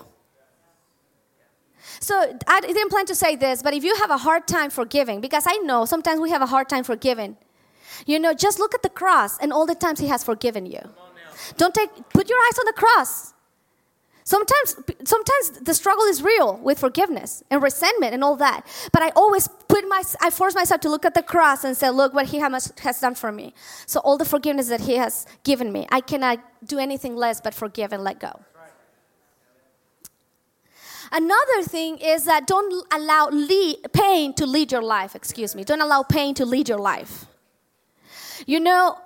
[2.00, 5.22] So I didn't plan to say this, but if you have a hard time forgiving,
[5.22, 7.38] because I know sometimes we have a hard time forgiving,
[8.06, 10.82] you know, just look at the cross and all the times He has forgiven you.
[11.58, 13.33] Don't take, put your eyes on the cross.
[14.24, 18.66] Sometimes, sometimes the struggle is real with forgiveness and resentment and all that.
[18.92, 21.90] But I always put my, I force myself to look at the cross and say,
[21.90, 23.54] look what he has, done for me.
[23.86, 27.54] So all the forgiveness that he has given me, I cannot do anything less but
[27.54, 28.40] forgive and let go.
[31.12, 35.16] Another thing is that don't allow lead, pain to lead your life.
[35.16, 35.64] Excuse me.
[35.64, 37.26] Don't allow pain to lead your life.
[38.48, 38.98] You know,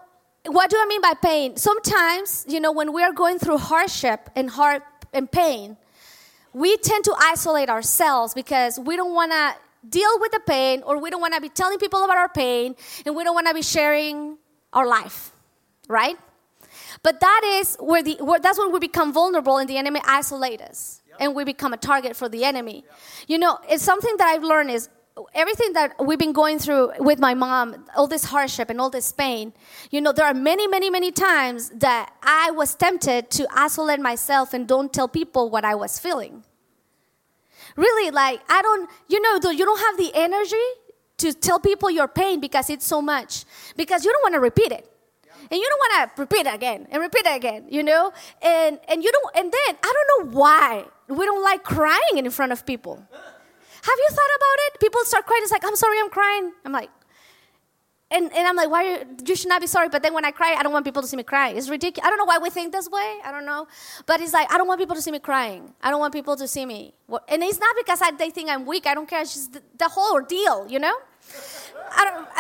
[0.46, 1.58] what do I mean by pain?
[1.58, 4.84] Sometimes, you know, when we are going through hardship and hard
[5.18, 5.78] and pain,
[6.54, 9.56] we tend to isolate ourselves because we don't want to
[9.88, 12.76] deal with the pain or we don't want to be telling people about our pain
[13.06, 14.38] and we don't want to be sharing
[14.74, 15.32] our life,
[15.88, 16.18] right?
[17.04, 20.64] But that is where the where, that's when we become vulnerable and the enemy isolates
[20.64, 22.86] us and we become a target for the enemy.
[23.28, 24.90] You know, it's something that I've learned is
[25.34, 29.12] everything that we've been going through with my mom, all this hardship and all this
[29.12, 29.54] pain,
[29.92, 34.54] you know, there are many, many, many times that I was tempted to isolate myself
[34.54, 36.44] and don't tell people what I was feeling.
[37.76, 40.68] Really, like, I don't, you know, you don't have the energy
[41.18, 44.72] to tell people your pain because it's so much, because you don't want to repeat
[44.72, 44.92] it.
[45.50, 48.12] And you don't want to repeat it again and repeat it again, you know?
[48.42, 52.30] And, and you don't, and then I don't know why we don't like crying in
[52.32, 53.02] front of people.
[53.88, 54.80] Have you thought about it?
[54.82, 55.42] People start crying.
[55.44, 56.52] It's like, I'm sorry, I'm crying.
[56.66, 56.90] I'm like,
[58.10, 59.88] and, and I'm like, why you, you should not be sorry.
[59.88, 61.50] But then when I cry, I don't want people to see me cry.
[61.50, 62.06] It's ridiculous.
[62.06, 63.20] I don't know why we think this way.
[63.24, 63.68] I don't know.
[64.06, 65.74] But it's like, I don't want people to see me crying.
[65.82, 66.94] I don't want people to see me.
[67.30, 68.88] And it's not because I, they think I'm weak.
[68.88, 69.22] I don't care.
[69.22, 70.96] It's just the, the whole ordeal, you know?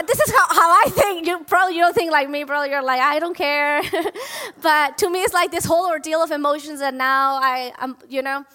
[0.05, 1.27] This is how, how I think.
[1.27, 2.63] You probably you don't think like me, bro.
[2.63, 3.81] You're like, I don't care.
[4.61, 8.21] but to me, it's like this whole ordeal of emotions that now I, I'm, you
[8.21, 8.45] know.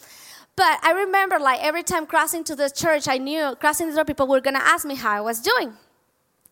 [0.57, 4.05] But I remember like every time crossing to the church, I knew crossing the door,
[4.05, 5.73] people were gonna ask me how I was doing.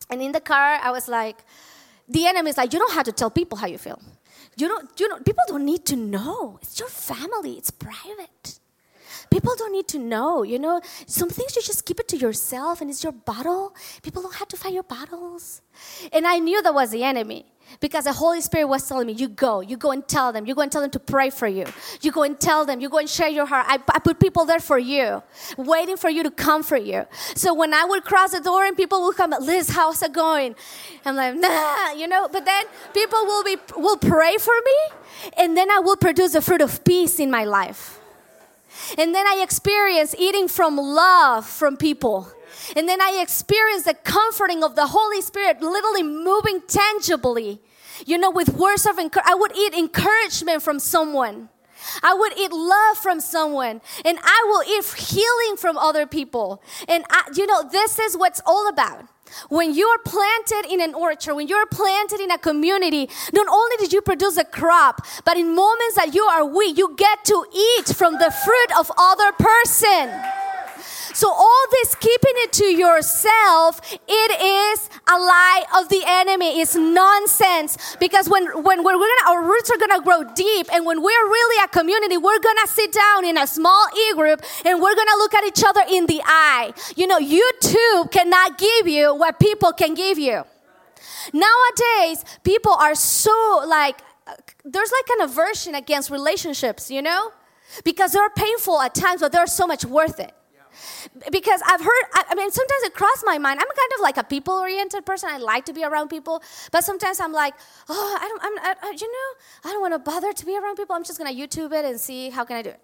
[0.09, 1.37] And in the car, I was like,
[2.07, 4.01] the enemy is like, you don't have to tell people how you feel.
[4.57, 6.59] You don't, you know, people don't need to know.
[6.61, 7.53] It's your family.
[7.53, 8.59] It's private.
[9.29, 10.81] People don't need to know, you know.
[11.05, 13.73] Some things you just keep it to yourself and it's your battle.
[14.03, 15.61] People don't have to fight your battles.
[16.11, 17.45] And I knew that was the enemy
[17.79, 20.55] because the Holy Spirit was telling me, you go, you go and tell them, you
[20.55, 21.65] go and tell them to pray for you.
[22.01, 23.65] You go and tell them, you go and share your heart.
[23.67, 25.23] I, I put people there for you,
[25.57, 27.05] waiting for you to comfort you.
[27.35, 30.55] So when I would cross the door and people will come, Liz, how's it going?
[31.05, 35.55] I'm like, nah, you know, but then people will be, will pray for me and
[35.55, 37.99] then I will produce the fruit of peace in my life.
[38.97, 42.31] And then I experience eating from love from people.
[42.75, 47.61] And then I experience the comforting of the Holy Spirit literally moving tangibly,
[48.05, 49.27] you know, with words of encouragement.
[49.27, 51.49] I would eat encouragement from someone.
[52.03, 56.61] I would eat love from someone and I will eat healing from other people.
[56.87, 59.05] And I, you know, this is what's all about.
[59.49, 63.77] When you are planted in an orchard, when you're planted in a community, not only
[63.77, 67.45] did you produce a crop, but in moments that you are weak, you get to
[67.53, 70.40] eat from the fruit of other person.
[71.13, 76.61] So all this keeping it to yourself, it is a lie of the enemy.
[76.61, 77.97] It's nonsense.
[77.99, 81.63] Because when, when we're gonna, our roots are gonna grow deep, and when we're really
[81.63, 85.33] a community, we're gonna sit down in a small e group and we're gonna look
[85.33, 86.73] at each other in the eye.
[86.95, 90.43] You know, YouTube cannot give you what people can give you.
[91.33, 94.01] Nowadays, people are so like,
[94.63, 97.31] there's like an aversion against relationships, you know?
[97.83, 100.33] Because they're painful at times, but they're so much worth it
[101.31, 103.59] because I've heard, I, mean, sometimes it crossed my mind.
[103.59, 105.29] I'm kind of like a people oriented person.
[105.29, 106.41] I like to be around people.
[106.71, 107.53] But sometimes I'm like,
[107.89, 110.57] oh, I don't, I'm, I, I, you know, I don't want to bother to be
[110.57, 110.95] around people.
[110.95, 112.79] I'm just going to YouTube it and see how can I do it.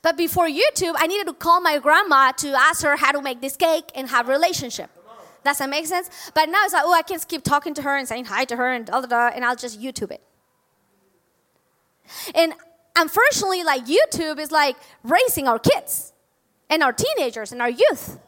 [0.00, 3.42] But before YouTube, I needed to call my grandma to ask her how to make
[3.42, 4.90] this cake and have relationship.
[5.44, 6.10] Does that make sense?
[6.34, 8.56] But now it's like, oh, I can keep talking to her and saying hi to
[8.56, 10.22] her and da da da, and I'll just YouTube it.
[12.34, 12.54] And
[12.96, 16.12] unfortunately, like YouTube is like raising our kids
[16.68, 18.18] and our teenagers and our youth.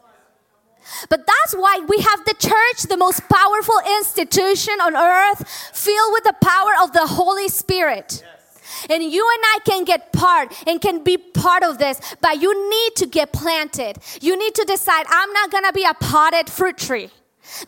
[1.11, 6.25] But that's why we have the church, the most powerful institution on earth, filled with
[6.25, 8.25] the power of the Holy Spirit.
[8.89, 12.71] And you and I can get part and can be part of this, but you
[12.71, 13.99] need to get planted.
[14.21, 17.11] You need to decide, I'm not gonna be a potted fruit tree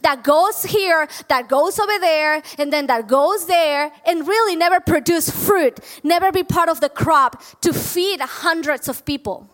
[0.02, 4.78] that goes here, that goes over there, and then that goes there, and really never
[4.78, 9.49] produce fruit, never be part of the crop to feed hundreds of people.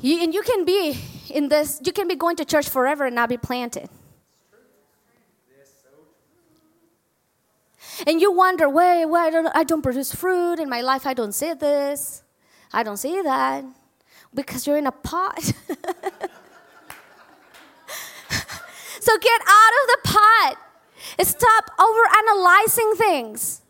[0.00, 0.98] You, and you can be
[1.28, 3.88] in this, you can be going to church forever and not be planted.
[8.06, 11.06] And you wonder, wait, why I don't, I don't produce fruit in my life?
[11.06, 12.22] I don't see this.
[12.72, 13.64] I don't see that.
[14.32, 15.52] Because you're in a pot.
[19.00, 20.56] So get out of the pot.
[21.22, 23.62] Stop over analyzing things.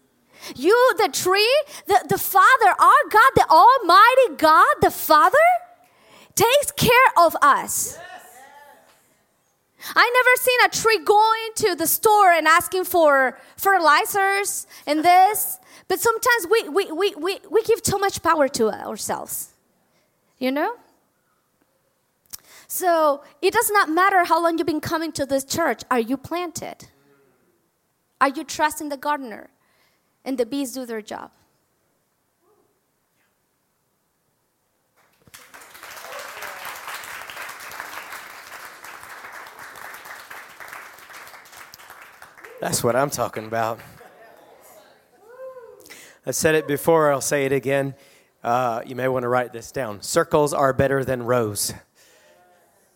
[0.57, 5.39] You, the tree, the, the Father, our God, the Almighty God, the Father,
[6.41, 7.99] takes care of us.
[9.95, 15.59] I never seen a tree going to the store and asking for fertilizers and this.
[15.89, 19.53] But sometimes we, we, we, we, we give too much power to ourselves.
[20.39, 20.77] You know?
[22.69, 25.83] So it does not matter how long you've been coming to this church.
[25.91, 26.89] Are you planted?
[28.21, 29.51] Are you trusting the gardener?
[30.25, 31.31] And the bees do their job.
[42.61, 43.81] That's what I'm talking about.
[46.27, 47.95] I said it before, I'll say it again.
[48.45, 50.03] Uh, you may want to write this down.
[50.03, 51.73] Circles are better than rows.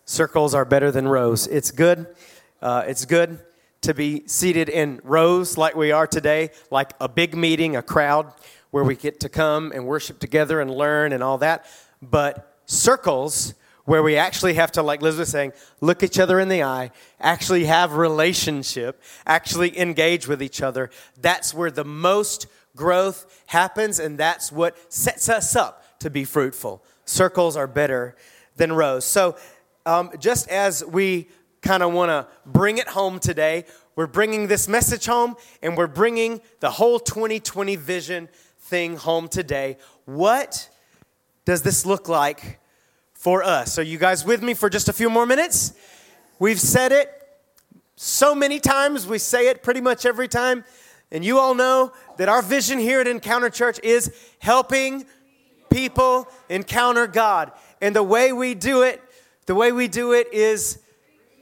[0.04, 1.46] Circles are better than rows.
[1.46, 2.06] It's good.
[2.60, 3.38] Uh, it's good
[3.80, 8.30] to be seated in rows like we are today, like a big meeting, a crowd
[8.70, 11.64] where we get to come and worship together and learn and all that.
[12.02, 13.54] But circles
[13.84, 16.90] where we actually have to, like Liz was saying, look each other in the eye,
[17.20, 20.90] actually have relationship, actually engage with each other.
[21.20, 26.82] That's where the most growth happens, and that's what sets us up to be fruitful.
[27.04, 28.16] Circles are better
[28.56, 29.04] than rows.
[29.04, 29.36] So,
[29.86, 31.28] um, just as we
[31.60, 33.64] kind of want to bring it home today,
[33.96, 38.28] we're bringing this message home, and we're bringing the whole 2020 vision
[38.58, 39.76] thing home today.
[40.06, 40.70] What
[41.44, 42.58] does this look like
[43.24, 43.78] for us.
[43.78, 45.72] Are you guys with me for just a few more minutes?
[46.38, 47.10] We've said it
[47.96, 50.62] so many times, we say it pretty much every time.
[51.10, 55.06] And you all know that our vision here at Encounter Church is helping
[55.70, 57.52] people encounter God.
[57.80, 59.00] And the way we do it,
[59.46, 60.78] the way we do it is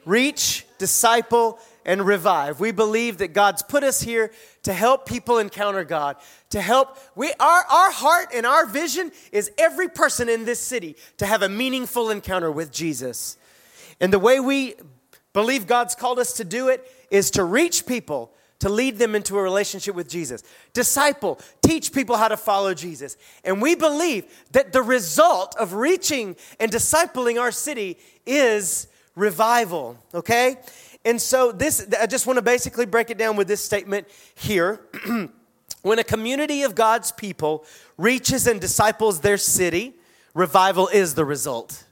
[0.04, 2.60] reach, disciple, and revive.
[2.60, 4.30] We believe that God's put us here
[4.62, 6.16] to help people encounter God,
[6.50, 10.96] to help we our our heart and our vision is every person in this city
[11.18, 13.36] to have a meaningful encounter with Jesus.
[14.00, 14.74] And the way we
[15.32, 19.38] believe God's called us to do it is to reach people, to lead them into
[19.38, 20.42] a relationship with Jesus.
[20.72, 23.16] Disciple, teach people how to follow Jesus.
[23.44, 30.56] And we believe that the result of reaching and discipling our city is revival, okay?
[31.04, 34.80] And so this I just want to basically break it down with this statement here.
[35.82, 37.64] when a community of God's people
[37.98, 39.94] reaches and disciples their city,
[40.34, 41.84] revival is the result.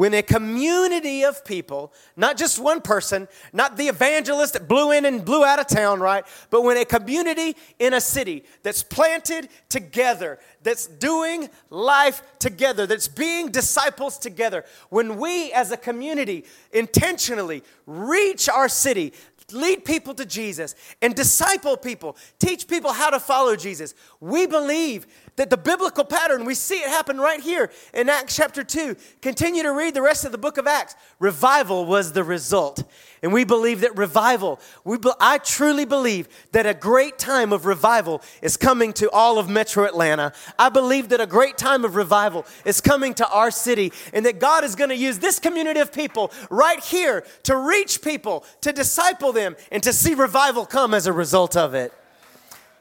[0.00, 5.04] When a community of people, not just one person, not the evangelist that blew in
[5.04, 6.24] and blew out of town, right?
[6.48, 13.08] But when a community in a city that's planted together, that's doing life together, that's
[13.08, 19.12] being disciples together, when we as a community intentionally reach our city,
[19.52, 25.06] lead people to Jesus and disciple people, teach people how to follow Jesus, we believe
[25.40, 28.94] that the biblical pattern, we see it happen right here in Acts chapter 2.
[29.22, 30.94] Continue to read the rest of the book of Acts.
[31.18, 32.84] Revival was the result.
[33.22, 38.20] And we believe that revival, we, I truly believe that a great time of revival
[38.42, 40.34] is coming to all of Metro Atlanta.
[40.58, 44.40] I believe that a great time of revival is coming to our city and that
[44.40, 48.74] God is going to use this community of people right here to reach people, to
[48.74, 51.94] disciple them, and to see revival come as a result of it.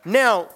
[0.04, 0.50] Now,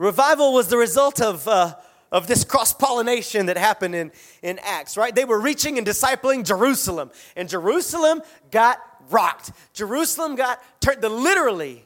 [0.00, 1.74] Revival was the result of, uh,
[2.10, 4.10] of this cross pollination that happened in,
[4.42, 5.14] in Acts, right?
[5.14, 8.78] They were reaching and discipling Jerusalem, and Jerusalem got
[9.10, 9.52] rocked.
[9.74, 11.84] Jerusalem got turned, the, literally,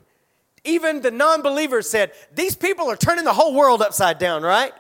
[0.63, 4.73] even the non believers said, These people are turning the whole world upside down, right?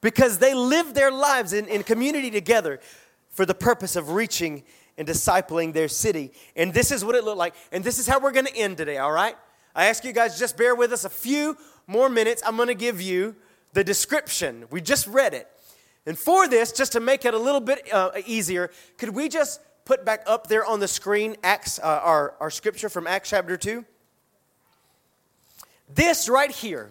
[0.00, 2.80] Because they lived their lives in, in community together
[3.28, 4.62] for the purpose of reaching
[4.96, 6.32] and discipling their city.
[6.56, 7.54] And this is what it looked like.
[7.72, 9.36] And this is how we're going to end today, all right?
[9.74, 12.74] I ask you guys just bear with us a few more minutes, I'm going to
[12.74, 13.36] give you
[13.72, 14.64] the description.
[14.70, 15.48] We just read it.
[16.06, 19.60] And for this, just to make it a little bit uh, easier, could we just
[19.84, 23.56] put back up there on the screen Acts, uh, our, our scripture from Acts chapter
[23.56, 23.84] 2?
[25.94, 26.90] This right here,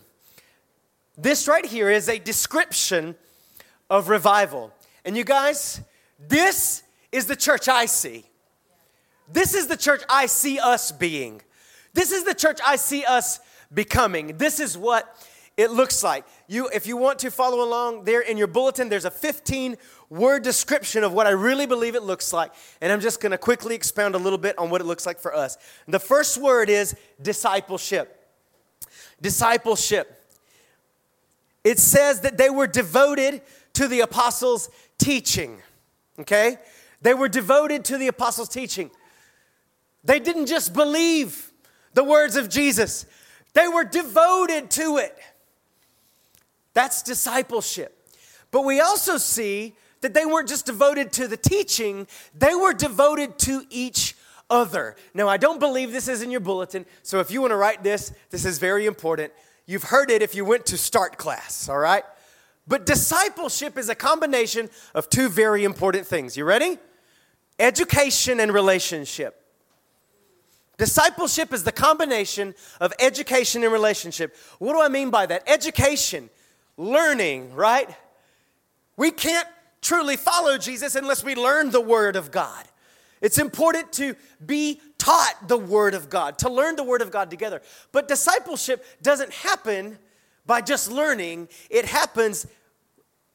[1.17, 3.15] this right here is a description
[3.89, 4.71] of revival.
[5.05, 5.81] And you guys,
[6.19, 8.25] this is the church I see.
[9.31, 11.41] This is the church I see us being.
[11.93, 13.39] This is the church I see us
[13.73, 14.37] becoming.
[14.37, 15.15] This is what
[15.55, 16.25] it looks like.
[16.47, 19.77] You, if you want to follow along there in your bulletin, there's a 15
[20.09, 22.51] word description of what I really believe it looks like.
[22.81, 25.19] And I'm just going to quickly expound a little bit on what it looks like
[25.19, 25.57] for us.
[25.87, 28.19] The first word is discipleship.
[29.21, 30.23] Discipleship.
[31.63, 33.41] It says that they were devoted
[33.73, 35.61] to the apostles' teaching.
[36.19, 36.57] Okay?
[37.01, 38.89] They were devoted to the apostles' teaching.
[40.03, 41.51] They didn't just believe
[41.93, 43.05] the words of Jesus,
[43.53, 45.17] they were devoted to it.
[46.73, 47.97] That's discipleship.
[48.51, 53.39] But we also see that they weren't just devoted to the teaching, they were devoted
[53.39, 54.15] to each
[54.49, 54.95] other.
[55.13, 57.83] Now, I don't believe this is in your bulletin, so if you want to write
[57.83, 59.31] this, this is very important.
[59.65, 62.03] You've heard it if you went to start class, all right?
[62.67, 66.35] But discipleship is a combination of two very important things.
[66.35, 66.77] You ready?
[67.59, 69.42] Education and relationship.
[70.83, 74.35] Discipleship is the combination of education and relationship.
[74.59, 75.43] What do I mean by that?
[75.47, 76.29] Education,
[76.75, 77.89] learning, right?
[78.97, 79.47] We can't
[79.81, 82.65] truly follow Jesus unless we learn the Word of God.
[83.21, 87.31] It's important to be taught the Word of God, to learn the Word of God
[87.31, 87.61] together.
[87.93, 89.97] But discipleship doesn't happen
[90.45, 92.45] by just learning, it happens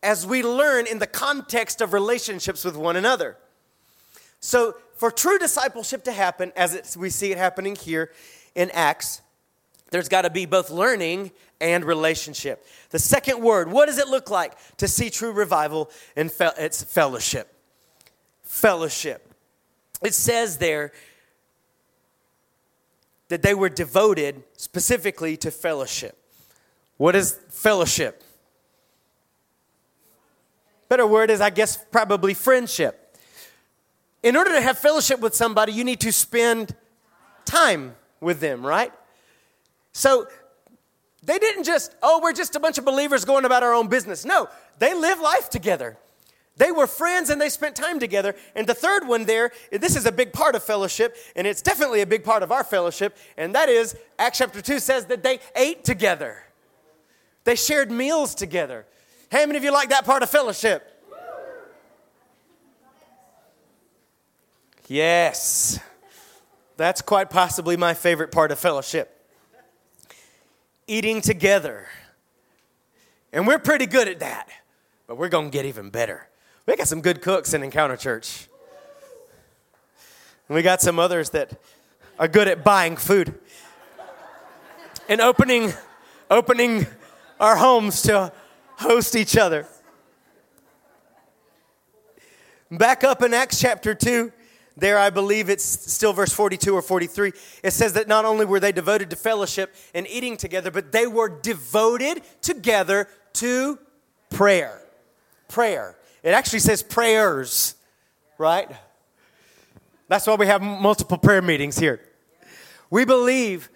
[0.02, 3.38] as we learn in the context of relationships with one another.
[4.40, 8.12] So, for true discipleship to happen, as we see it happening here
[8.54, 9.22] in Acts,
[9.90, 11.30] there's got to be both learning
[11.60, 12.66] and relationship.
[12.90, 15.90] The second word, what does it look like to see true revival?
[16.16, 17.54] And fe- it's fellowship.
[18.42, 19.32] Fellowship.
[20.02, 20.92] It says there
[23.28, 26.18] that they were devoted specifically to fellowship.
[26.96, 28.22] What is fellowship?
[30.88, 33.07] Better word is, I guess, probably friendship.
[34.22, 36.74] In order to have fellowship with somebody, you need to spend
[37.44, 38.92] time with them, right?
[39.92, 40.26] So
[41.22, 44.24] they didn't just, oh, we're just a bunch of believers going about our own business.
[44.24, 44.48] No,
[44.78, 45.96] they live life together.
[46.56, 48.34] They were friends and they spent time together.
[48.56, 52.00] And the third one there, this is a big part of fellowship, and it's definitely
[52.00, 55.38] a big part of our fellowship, and that is Acts chapter 2 says that they
[55.54, 56.42] ate together.
[57.44, 58.86] They shared meals together.
[59.30, 60.97] How many of you like that part of fellowship?
[64.88, 65.78] Yes.
[66.76, 69.14] That's quite possibly my favorite part of fellowship.
[70.86, 71.86] Eating together.
[73.32, 74.48] And we're pretty good at that,
[75.06, 76.28] but we're going to get even better.
[76.66, 78.48] We got some good cooks in Encounter Church.
[80.48, 81.60] And we got some others that
[82.18, 83.38] are good at buying food
[85.08, 85.72] and opening
[86.30, 86.86] opening
[87.40, 88.32] our homes to
[88.76, 89.66] host each other.
[92.70, 94.30] Back up in Acts chapter 2,
[94.78, 97.32] there I believe it's still verse 42 or 43.
[97.62, 101.06] It says that not only were they devoted to fellowship and eating together, but they
[101.06, 103.78] were devoted together to
[104.30, 104.80] prayer.
[105.48, 105.96] Prayer.
[106.22, 107.74] It actually says prayers,
[108.38, 108.70] right?
[110.08, 112.00] That's why we have multiple prayer meetings here.
[112.90, 113.68] We believe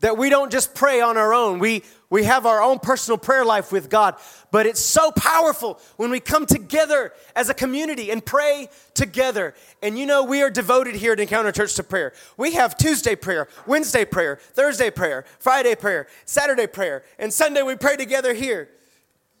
[0.00, 1.58] that we don't just pray on our own.
[1.58, 4.16] We, we have our own personal prayer life with God,
[4.50, 9.54] but it's so powerful when we come together as a community and pray together.
[9.82, 12.12] And you know, we are devoted here at Encounter Church to prayer.
[12.36, 17.76] We have Tuesday prayer, Wednesday prayer, Thursday prayer, Friday prayer, Saturday prayer, and Sunday we
[17.76, 18.68] pray together here,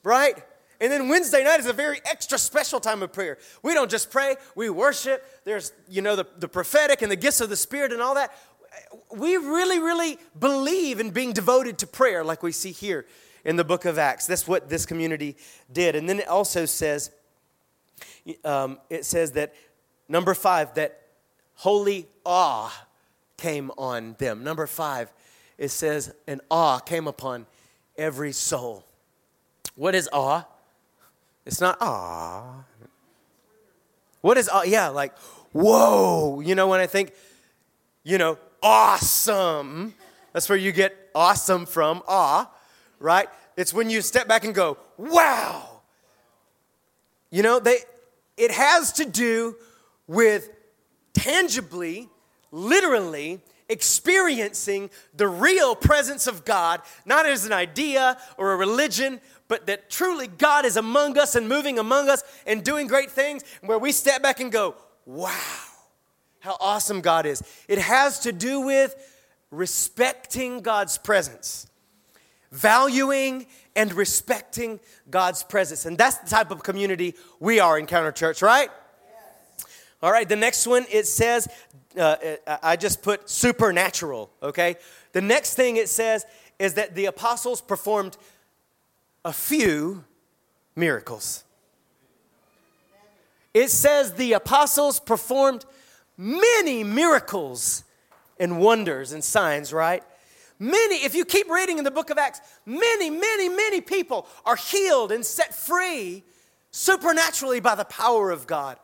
[0.02, 0.44] right?
[0.82, 3.36] And then Wednesday night is a very extra special time of prayer.
[3.62, 5.22] We don't just pray, we worship.
[5.44, 8.32] There's, you know, the, the prophetic and the gifts of the Spirit and all that
[9.10, 13.06] we really, really believe in being devoted to prayer, like we see here
[13.44, 14.26] in the book of Acts.
[14.26, 15.36] That's what this community
[15.72, 15.96] did.
[15.96, 17.10] And then it also says,
[18.44, 19.54] um, it says that,
[20.08, 21.02] number five, that
[21.54, 22.86] holy awe
[23.36, 24.44] came on them.
[24.44, 25.12] Number five,
[25.58, 27.46] it says, an awe came upon
[27.96, 28.84] every soul.
[29.74, 30.44] What is awe?
[31.46, 32.64] It's not awe.
[34.20, 34.62] What is awe?
[34.62, 35.16] Yeah, like,
[35.52, 36.40] whoa.
[36.40, 37.12] You know, when I think,
[38.04, 39.94] you know, awesome.
[40.32, 42.50] That's where you get awesome from, awe,
[42.98, 43.28] right?
[43.56, 45.82] It's when you step back and go, wow.
[47.30, 47.78] You know, they
[48.36, 49.56] it has to do
[50.06, 50.50] with
[51.12, 52.08] tangibly,
[52.50, 59.66] literally experiencing the real presence of God, not as an idea or a religion, but
[59.66, 63.78] that truly God is among us and moving among us and doing great things, where
[63.78, 64.74] we step back and go,
[65.06, 65.69] wow
[66.40, 67.42] how awesome God is.
[67.68, 68.94] It has to do with
[69.50, 71.66] respecting God's presence,
[72.50, 74.80] valuing and respecting
[75.10, 75.86] God's presence.
[75.86, 78.68] And that's the type of community we are Encounter Church, right?
[78.68, 79.66] Yes.
[80.02, 81.48] All right, the next one it says,
[81.98, 82.16] uh,
[82.62, 84.76] I just put supernatural, okay?
[85.12, 86.24] The next thing it says
[86.58, 88.16] is that the apostles performed
[89.24, 90.04] a few
[90.76, 91.44] miracles.
[93.52, 95.64] It says the apostles performed
[96.20, 97.82] many miracles
[98.38, 100.02] and wonders and signs, right?
[100.58, 104.56] Many, if you keep reading in the book of Acts, many, many, many people are
[104.56, 106.22] healed and set free
[106.70, 108.78] supernaturally by the power of God.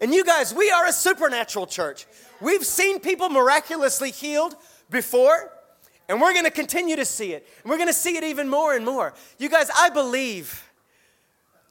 [0.00, 2.06] And you guys, we are a supernatural church.
[2.40, 4.56] We've seen people miraculously healed
[4.88, 5.52] before,
[6.08, 7.46] and we're to continue to see it.
[7.62, 9.12] And we're to see it even more and more.
[9.38, 10.64] You guys, I believe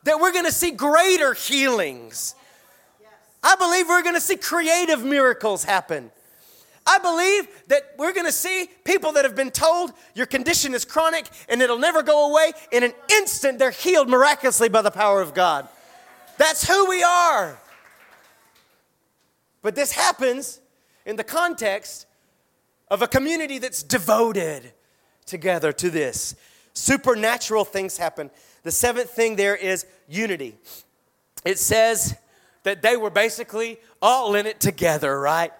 [0.04, 2.36] that we're to see greater healings.
[3.44, 6.12] I believe we're going to see creative miracles happen.
[6.86, 10.86] I believe that we're going to see people that have been told your condition is
[10.86, 12.54] chronic and it'll never go away.
[12.72, 15.68] In an instant, they're healed miraculously by the power of God.
[16.38, 17.60] That's who we are.
[19.62, 20.62] But this happens
[21.06, 22.06] in the context
[22.90, 24.72] of a community that's devoted
[25.26, 26.36] together to this.
[26.74, 28.32] Supernatural things happen.
[28.64, 30.56] The seventh thing there is unity.
[31.44, 32.16] It says
[32.68, 35.54] that they were basically all in it together, right?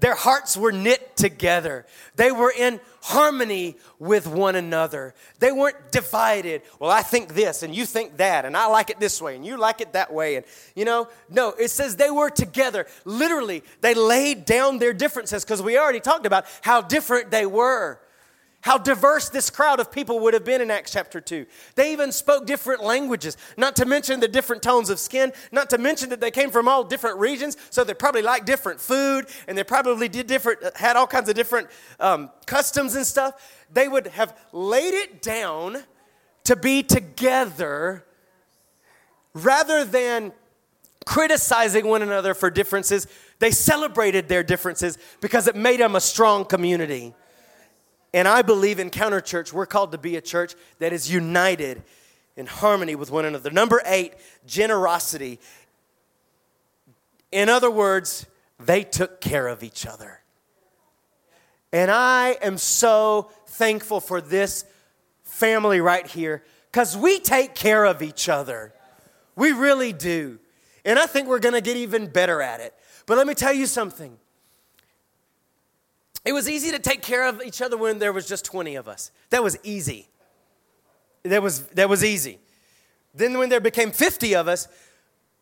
[0.00, 1.86] Their hearts were knit together.
[2.16, 5.14] They were in harmony with one another.
[5.38, 6.62] They weren't divided.
[6.80, 9.46] Well, I think this and you think that, and I like it this way and
[9.46, 10.34] you like it that way.
[10.34, 12.88] And, you know, no, it says they were together.
[13.04, 18.00] Literally, they laid down their differences because we already talked about how different they were
[18.62, 21.46] how diverse this crowd of people would have been in Acts chapter 2.
[21.74, 25.78] They even spoke different languages, not to mention the different tones of skin, not to
[25.78, 29.58] mention that they came from all different regions, so they probably liked different food, and
[29.58, 33.64] they probably did different, had all kinds of different um, customs and stuff.
[33.72, 35.82] They would have laid it down
[36.44, 38.04] to be together
[39.34, 40.32] rather than
[41.04, 43.08] criticizing one another for differences.
[43.40, 47.14] They celebrated their differences because it made them a strong community.
[48.14, 51.82] And I believe Encounter Church, we're called to be a church that is united
[52.36, 53.50] in harmony with one another.
[53.50, 54.14] Number eight,
[54.46, 55.40] generosity.
[57.30, 58.26] In other words,
[58.58, 60.20] they took care of each other.
[61.72, 64.66] And I am so thankful for this
[65.24, 68.74] family right here because we take care of each other.
[69.36, 70.38] We really do.
[70.84, 72.74] And I think we're going to get even better at it.
[73.06, 74.18] But let me tell you something
[76.24, 78.86] it was easy to take care of each other when there was just 20 of
[78.86, 79.10] us.
[79.30, 80.08] That was easy.
[81.24, 82.38] That was, that was easy.
[83.14, 84.68] Then when there became 50 of us,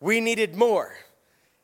[0.00, 0.94] we needed more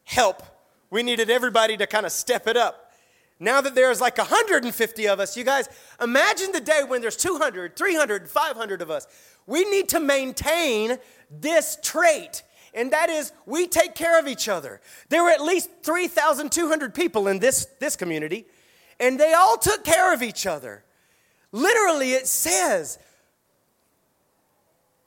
[0.05, 0.43] help.
[0.91, 2.93] We needed everybody to kind of step it up.
[3.39, 5.69] Now that there's like 150 of us, you guys,
[6.01, 9.07] imagine the day when there's 200, 300, 500 of us.
[9.47, 10.99] We need to maintain
[11.31, 12.43] this trait,
[12.73, 14.81] and that is we take care of each other.
[15.11, 18.47] There were at least 3,200 people in this, this community
[18.99, 20.85] and they all took care of each other.
[21.53, 22.99] Literally, it says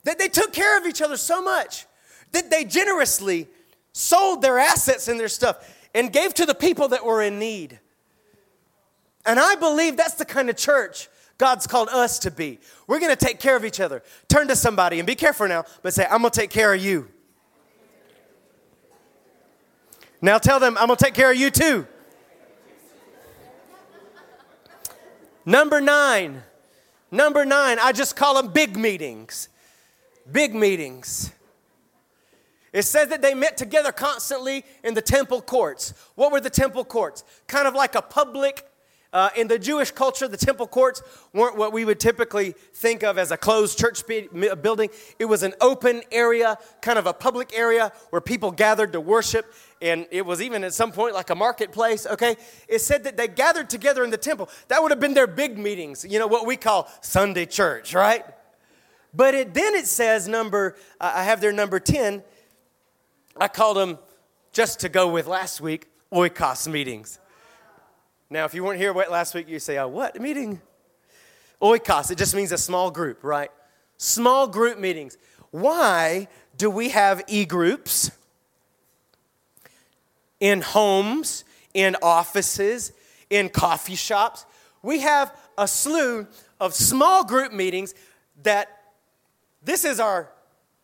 [0.04, 1.86] that they took care of each other so much
[2.32, 3.48] that they generously
[3.92, 7.78] sold their assets and their stuff and gave to the people that were in need.
[9.26, 12.58] And I believe that's the kind of church God's called us to be.
[12.86, 14.02] We're gonna take care of each other.
[14.28, 17.08] Turn to somebody and be careful now, but say, I'm gonna take care of you.
[20.20, 21.86] Now tell them, I'm gonna take care of you too.
[25.44, 26.42] Number nine,
[27.10, 29.48] number nine, I just call them big meetings.
[30.30, 31.32] Big meetings.
[32.72, 35.92] It says that they met together constantly in the temple courts.
[36.14, 37.24] What were the temple courts?
[37.48, 38.64] Kind of like a public,
[39.12, 41.02] uh, in the Jewish culture, the temple courts
[41.32, 44.04] weren't what we would typically think of as a closed church
[44.62, 44.90] building.
[45.18, 49.52] It was an open area, kind of a public area where people gathered to worship
[49.82, 52.36] and it was even at some point like a marketplace, okay?
[52.68, 54.48] It said that they gathered together in the temple.
[54.68, 58.24] That would have been their big meetings, you know, what we call Sunday church, right?
[59.14, 62.22] But it, then it says, number, I have their number 10.
[63.36, 63.98] I called them,
[64.52, 67.18] just to go with last week, oikos meetings.
[68.30, 70.60] Now, if you weren't here last week, you say, oh, what meeting?
[71.60, 73.50] Oikos, it just means a small group, right?
[73.98, 75.18] Small group meetings.
[75.50, 78.12] Why do we have e groups?
[80.40, 82.92] in homes, in offices,
[83.28, 84.46] in coffee shops.
[84.82, 86.26] We have a slew
[86.58, 87.94] of small group meetings
[88.42, 88.68] that
[89.62, 90.30] this is our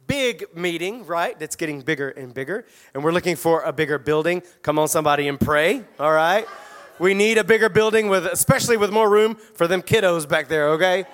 [0.07, 1.37] big meeting, right?
[1.39, 2.67] That's getting bigger and bigger.
[2.95, 4.43] And we're looking for a bigger building.
[4.63, 6.47] Come on, somebody, and pray, all right?
[6.99, 10.71] We need a bigger building with especially with more room for them kiddos back there,
[10.71, 11.05] okay?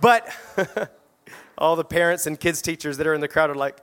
[0.00, 0.28] But
[1.58, 3.80] all the parents and kids teachers that are in the crowd are like,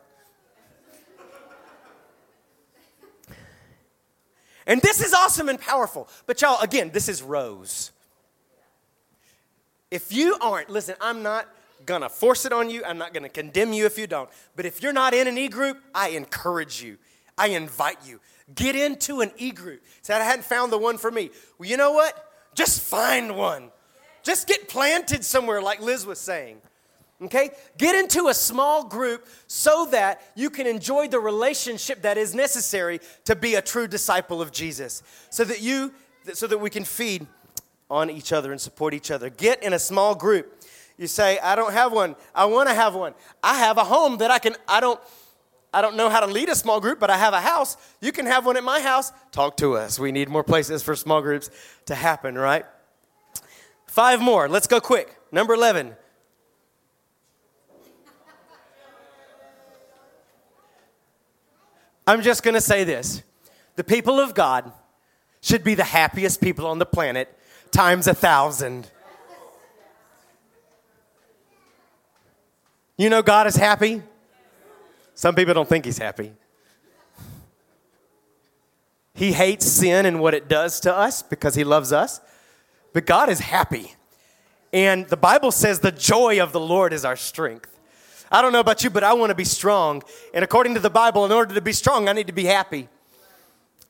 [4.68, 6.08] And this is awesome and powerful.
[6.26, 7.92] But y'all, again, this is rows.
[9.90, 11.50] If you aren't, listen, I'm not
[11.86, 12.84] gonna force it on you.
[12.86, 14.30] I'm not gonna condemn you if you don't.
[14.56, 16.98] But if you're not in an e group, I encourage you.
[17.38, 18.22] I invite you.
[18.56, 19.82] Get into an e group.
[20.02, 21.30] Said I hadn't found the one for me.
[21.58, 22.32] Well, you know what?
[22.56, 23.72] Just find one.
[24.24, 26.62] Just get planted somewhere, like Liz was saying.
[27.22, 27.52] Okay?
[27.78, 32.99] Get into a small group so that you can enjoy the relationship that is necessary
[33.26, 35.04] to be a true disciple of Jesus.
[35.30, 35.93] So that you
[36.34, 37.26] so that we can feed
[37.89, 39.30] on each other and support each other.
[39.30, 40.64] Get in a small group.
[40.97, 42.16] You say, "I don't have one.
[42.34, 43.14] I want to have one.
[43.43, 44.99] I have a home that I can I don't
[45.74, 47.78] I don't know how to lead a small group, but I have a house.
[48.02, 49.14] You can have one at my house.
[49.32, 49.98] Talk to us.
[49.98, 51.50] We need more places for small groups
[51.86, 52.66] to happen, right?
[53.88, 54.50] Five more.
[54.50, 55.18] Let's go quick.
[55.32, 55.96] Number 11.
[62.06, 63.24] I'm just going to say this
[63.78, 64.72] the people of God
[65.40, 67.34] should be the happiest people on the planet
[67.72, 68.90] times a thousand.
[72.98, 74.04] You know, God is happy.
[75.14, 76.34] Some people don't think He's happy.
[79.14, 82.22] He hates sin and what it does to us because He loves us.
[82.93, 83.93] But God is happy.
[84.74, 87.78] And the Bible says the joy of the Lord is our strength.
[88.32, 90.01] I don't know about you, but I want to be strong.
[90.34, 92.88] And according to the Bible, in order to be strong, I need to be happy.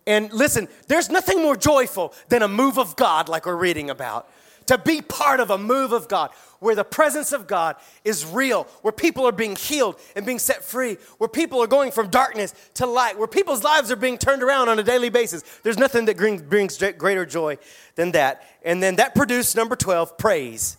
[0.07, 4.27] And listen, there's nothing more joyful than a move of God like we're reading about.
[4.71, 8.63] To be part of a move of God where the presence of God is real,
[8.83, 12.53] where people are being healed and being set free, where people are going from darkness
[12.75, 15.43] to light, where people's lives are being turned around on a daily basis.
[15.63, 17.57] There's nothing that brings greater joy
[17.95, 18.47] than that.
[18.63, 20.77] And then that produced number 12, praise.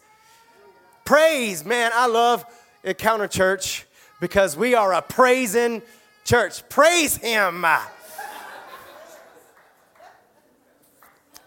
[1.04, 2.46] Praise, man, I love
[2.84, 3.84] Encounter Church
[4.22, 5.82] because we are a praising
[6.24, 6.66] church.
[6.70, 7.66] Praise Him.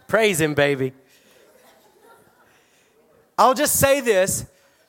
[0.08, 0.94] Praise Him, baby.
[3.38, 4.46] I'll just say this.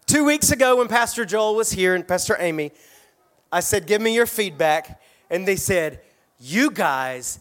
[0.07, 2.71] Two weeks ago, when Pastor Joel was here and Pastor Amy,
[3.51, 5.01] I said, Give me your feedback.
[5.31, 6.01] And they said,
[6.39, 7.41] You guys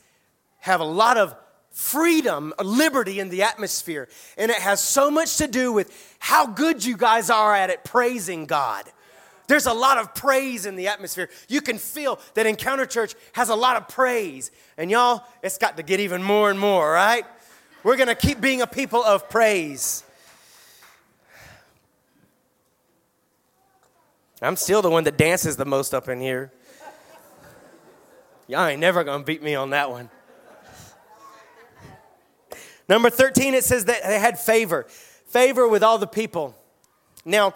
[0.60, 1.36] have a lot of
[1.70, 4.08] freedom, liberty in the atmosphere.
[4.38, 7.84] And it has so much to do with how good you guys are at it
[7.84, 8.86] praising God.
[9.48, 11.30] There's a lot of praise in the atmosphere.
[11.48, 14.50] You can feel that Encounter Church has a lot of praise.
[14.76, 17.26] And y'all, it's got to get even more and more, right?
[17.84, 20.05] We're to keep being a people of praise.
[24.42, 26.52] I'm still the one that dances the most up in here.
[28.48, 30.10] Y'all ain't never gonna beat me on that one.
[32.88, 34.84] Number 13, it says that they had favor,
[35.28, 36.56] favor with all the people.
[37.24, 37.54] Now,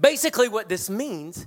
[0.00, 1.46] basically, what this means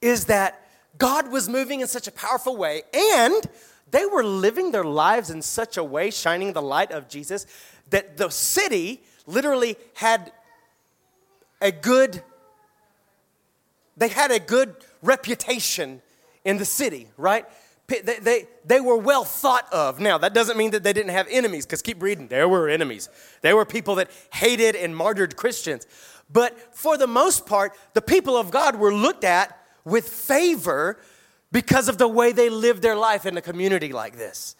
[0.00, 3.42] is that God was moving in such a powerful way, and
[3.90, 7.46] they were living their lives in such a way, shining the light of Jesus,
[7.90, 10.32] that the city literally had
[11.60, 12.22] a good
[13.96, 16.02] they had a good reputation
[16.44, 17.44] in the city, right?
[17.88, 20.00] They, they, they were well thought of.
[20.00, 22.26] Now, that doesn't mean that they didn't have enemies, because keep reading.
[22.28, 23.08] There were enemies.
[23.42, 25.86] There were people that hated and martyred Christians.
[26.30, 30.98] But for the most part, the people of God were looked at with favor
[31.52, 34.56] because of the way they lived their life in a community like this.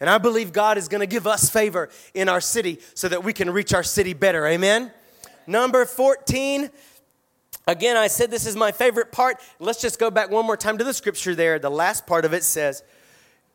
[0.00, 3.22] And I believe God is going to give us favor in our city so that
[3.22, 4.46] we can reach our city better.
[4.46, 4.90] Amen?
[5.46, 6.70] Number 14
[7.70, 9.36] Again, I said this is my favorite part.
[9.60, 11.60] Let's just go back one more time to the scripture there.
[11.60, 12.82] The last part of it says,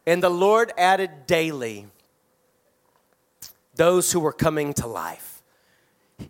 [0.08, 1.88] And the Lord added daily
[3.76, 5.44] those who were coming to life.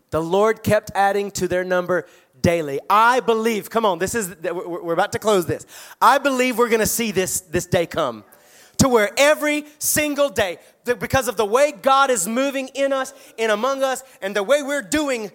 [0.09, 2.07] The Lord kept adding to their number
[2.41, 2.79] daily.
[2.89, 5.67] I believe, come on, this is, we're about to close this.
[6.01, 8.23] I believe we're gonna see this, this day come
[8.77, 13.51] to where every single day, because of the way God is moving in us and
[13.51, 15.31] among us and the way we're doing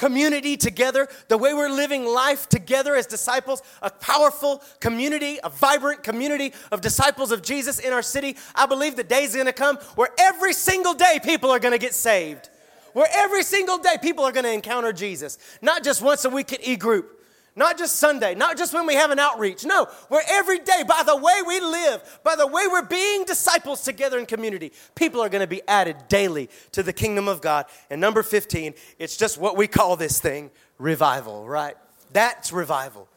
[0.00, 6.02] community together, the way we're living life together as disciples, a powerful community, a vibrant
[6.02, 8.34] community of disciples of Jesus in our city.
[8.54, 12.48] I believe the day's gonna come where every single day people are gonna get saved.
[12.94, 15.36] Where every single day people are gonna encounter Jesus.
[15.60, 17.19] Not just once a week at e group,
[17.60, 19.64] not just Sunday, not just when we have an outreach.
[19.64, 23.82] No, we're every day, by the way we live, by the way we're being disciples
[23.82, 27.66] together in community, people are going to be added daily to the kingdom of God.
[27.90, 31.76] And number 15, it's just what we call this thing revival, right?
[32.14, 33.08] That's revival.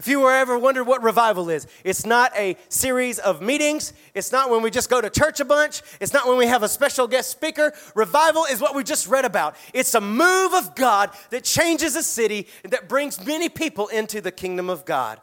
[0.00, 3.92] If you were ever wondered what revival is, it's not a series of meetings.
[4.14, 5.82] It's not when we just go to church a bunch.
[6.00, 7.74] It's not when we have a special guest speaker.
[7.94, 9.56] Revival is what we just read about.
[9.74, 14.22] It's a move of God that changes a city and that brings many people into
[14.22, 15.20] the kingdom of God.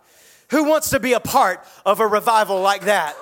[0.51, 3.15] Who wants to be a part of a revival like that?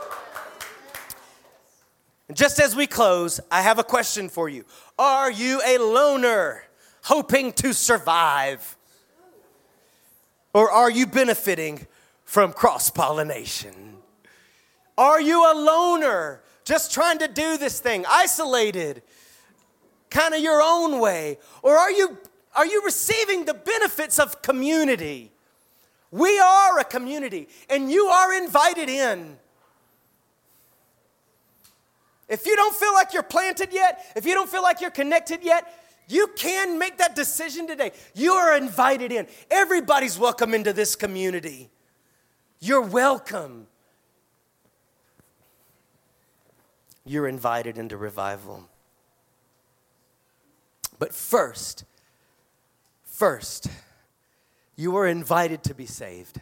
[2.28, 4.66] And just as we close, I have a question for you.
[5.00, 6.66] Are you a loner
[7.04, 8.76] hoping to survive?
[10.56, 11.86] Or are you benefiting
[12.24, 13.98] from cross pollination?
[14.98, 19.04] Are you a loner just trying to do this thing, isolated,
[20.10, 21.40] kind of your own way?
[21.62, 22.18] Or are you
[22.56, 25.30] Are you receiving the benefits of community?
[26.10, 29.38] We are a community, and you are invited in.
[32.30, 35.44] If you don't feel like you're planted yet, if you don't feel like you're connected
[35.44, 35.68] yet,
[36.08, 37.92] you can make that decision today.
[38.14, 39.28] You are invited in.
[39.50, 41.70] Everybody's welcome into this community.
[42.60, 43.68] You're welcome.
[47.06, 48.70] You're invited into revival.
[50.98, 51.84] But first,
[53.04, 53.68] first,
[54.76, 56.42] you are invited to be saved.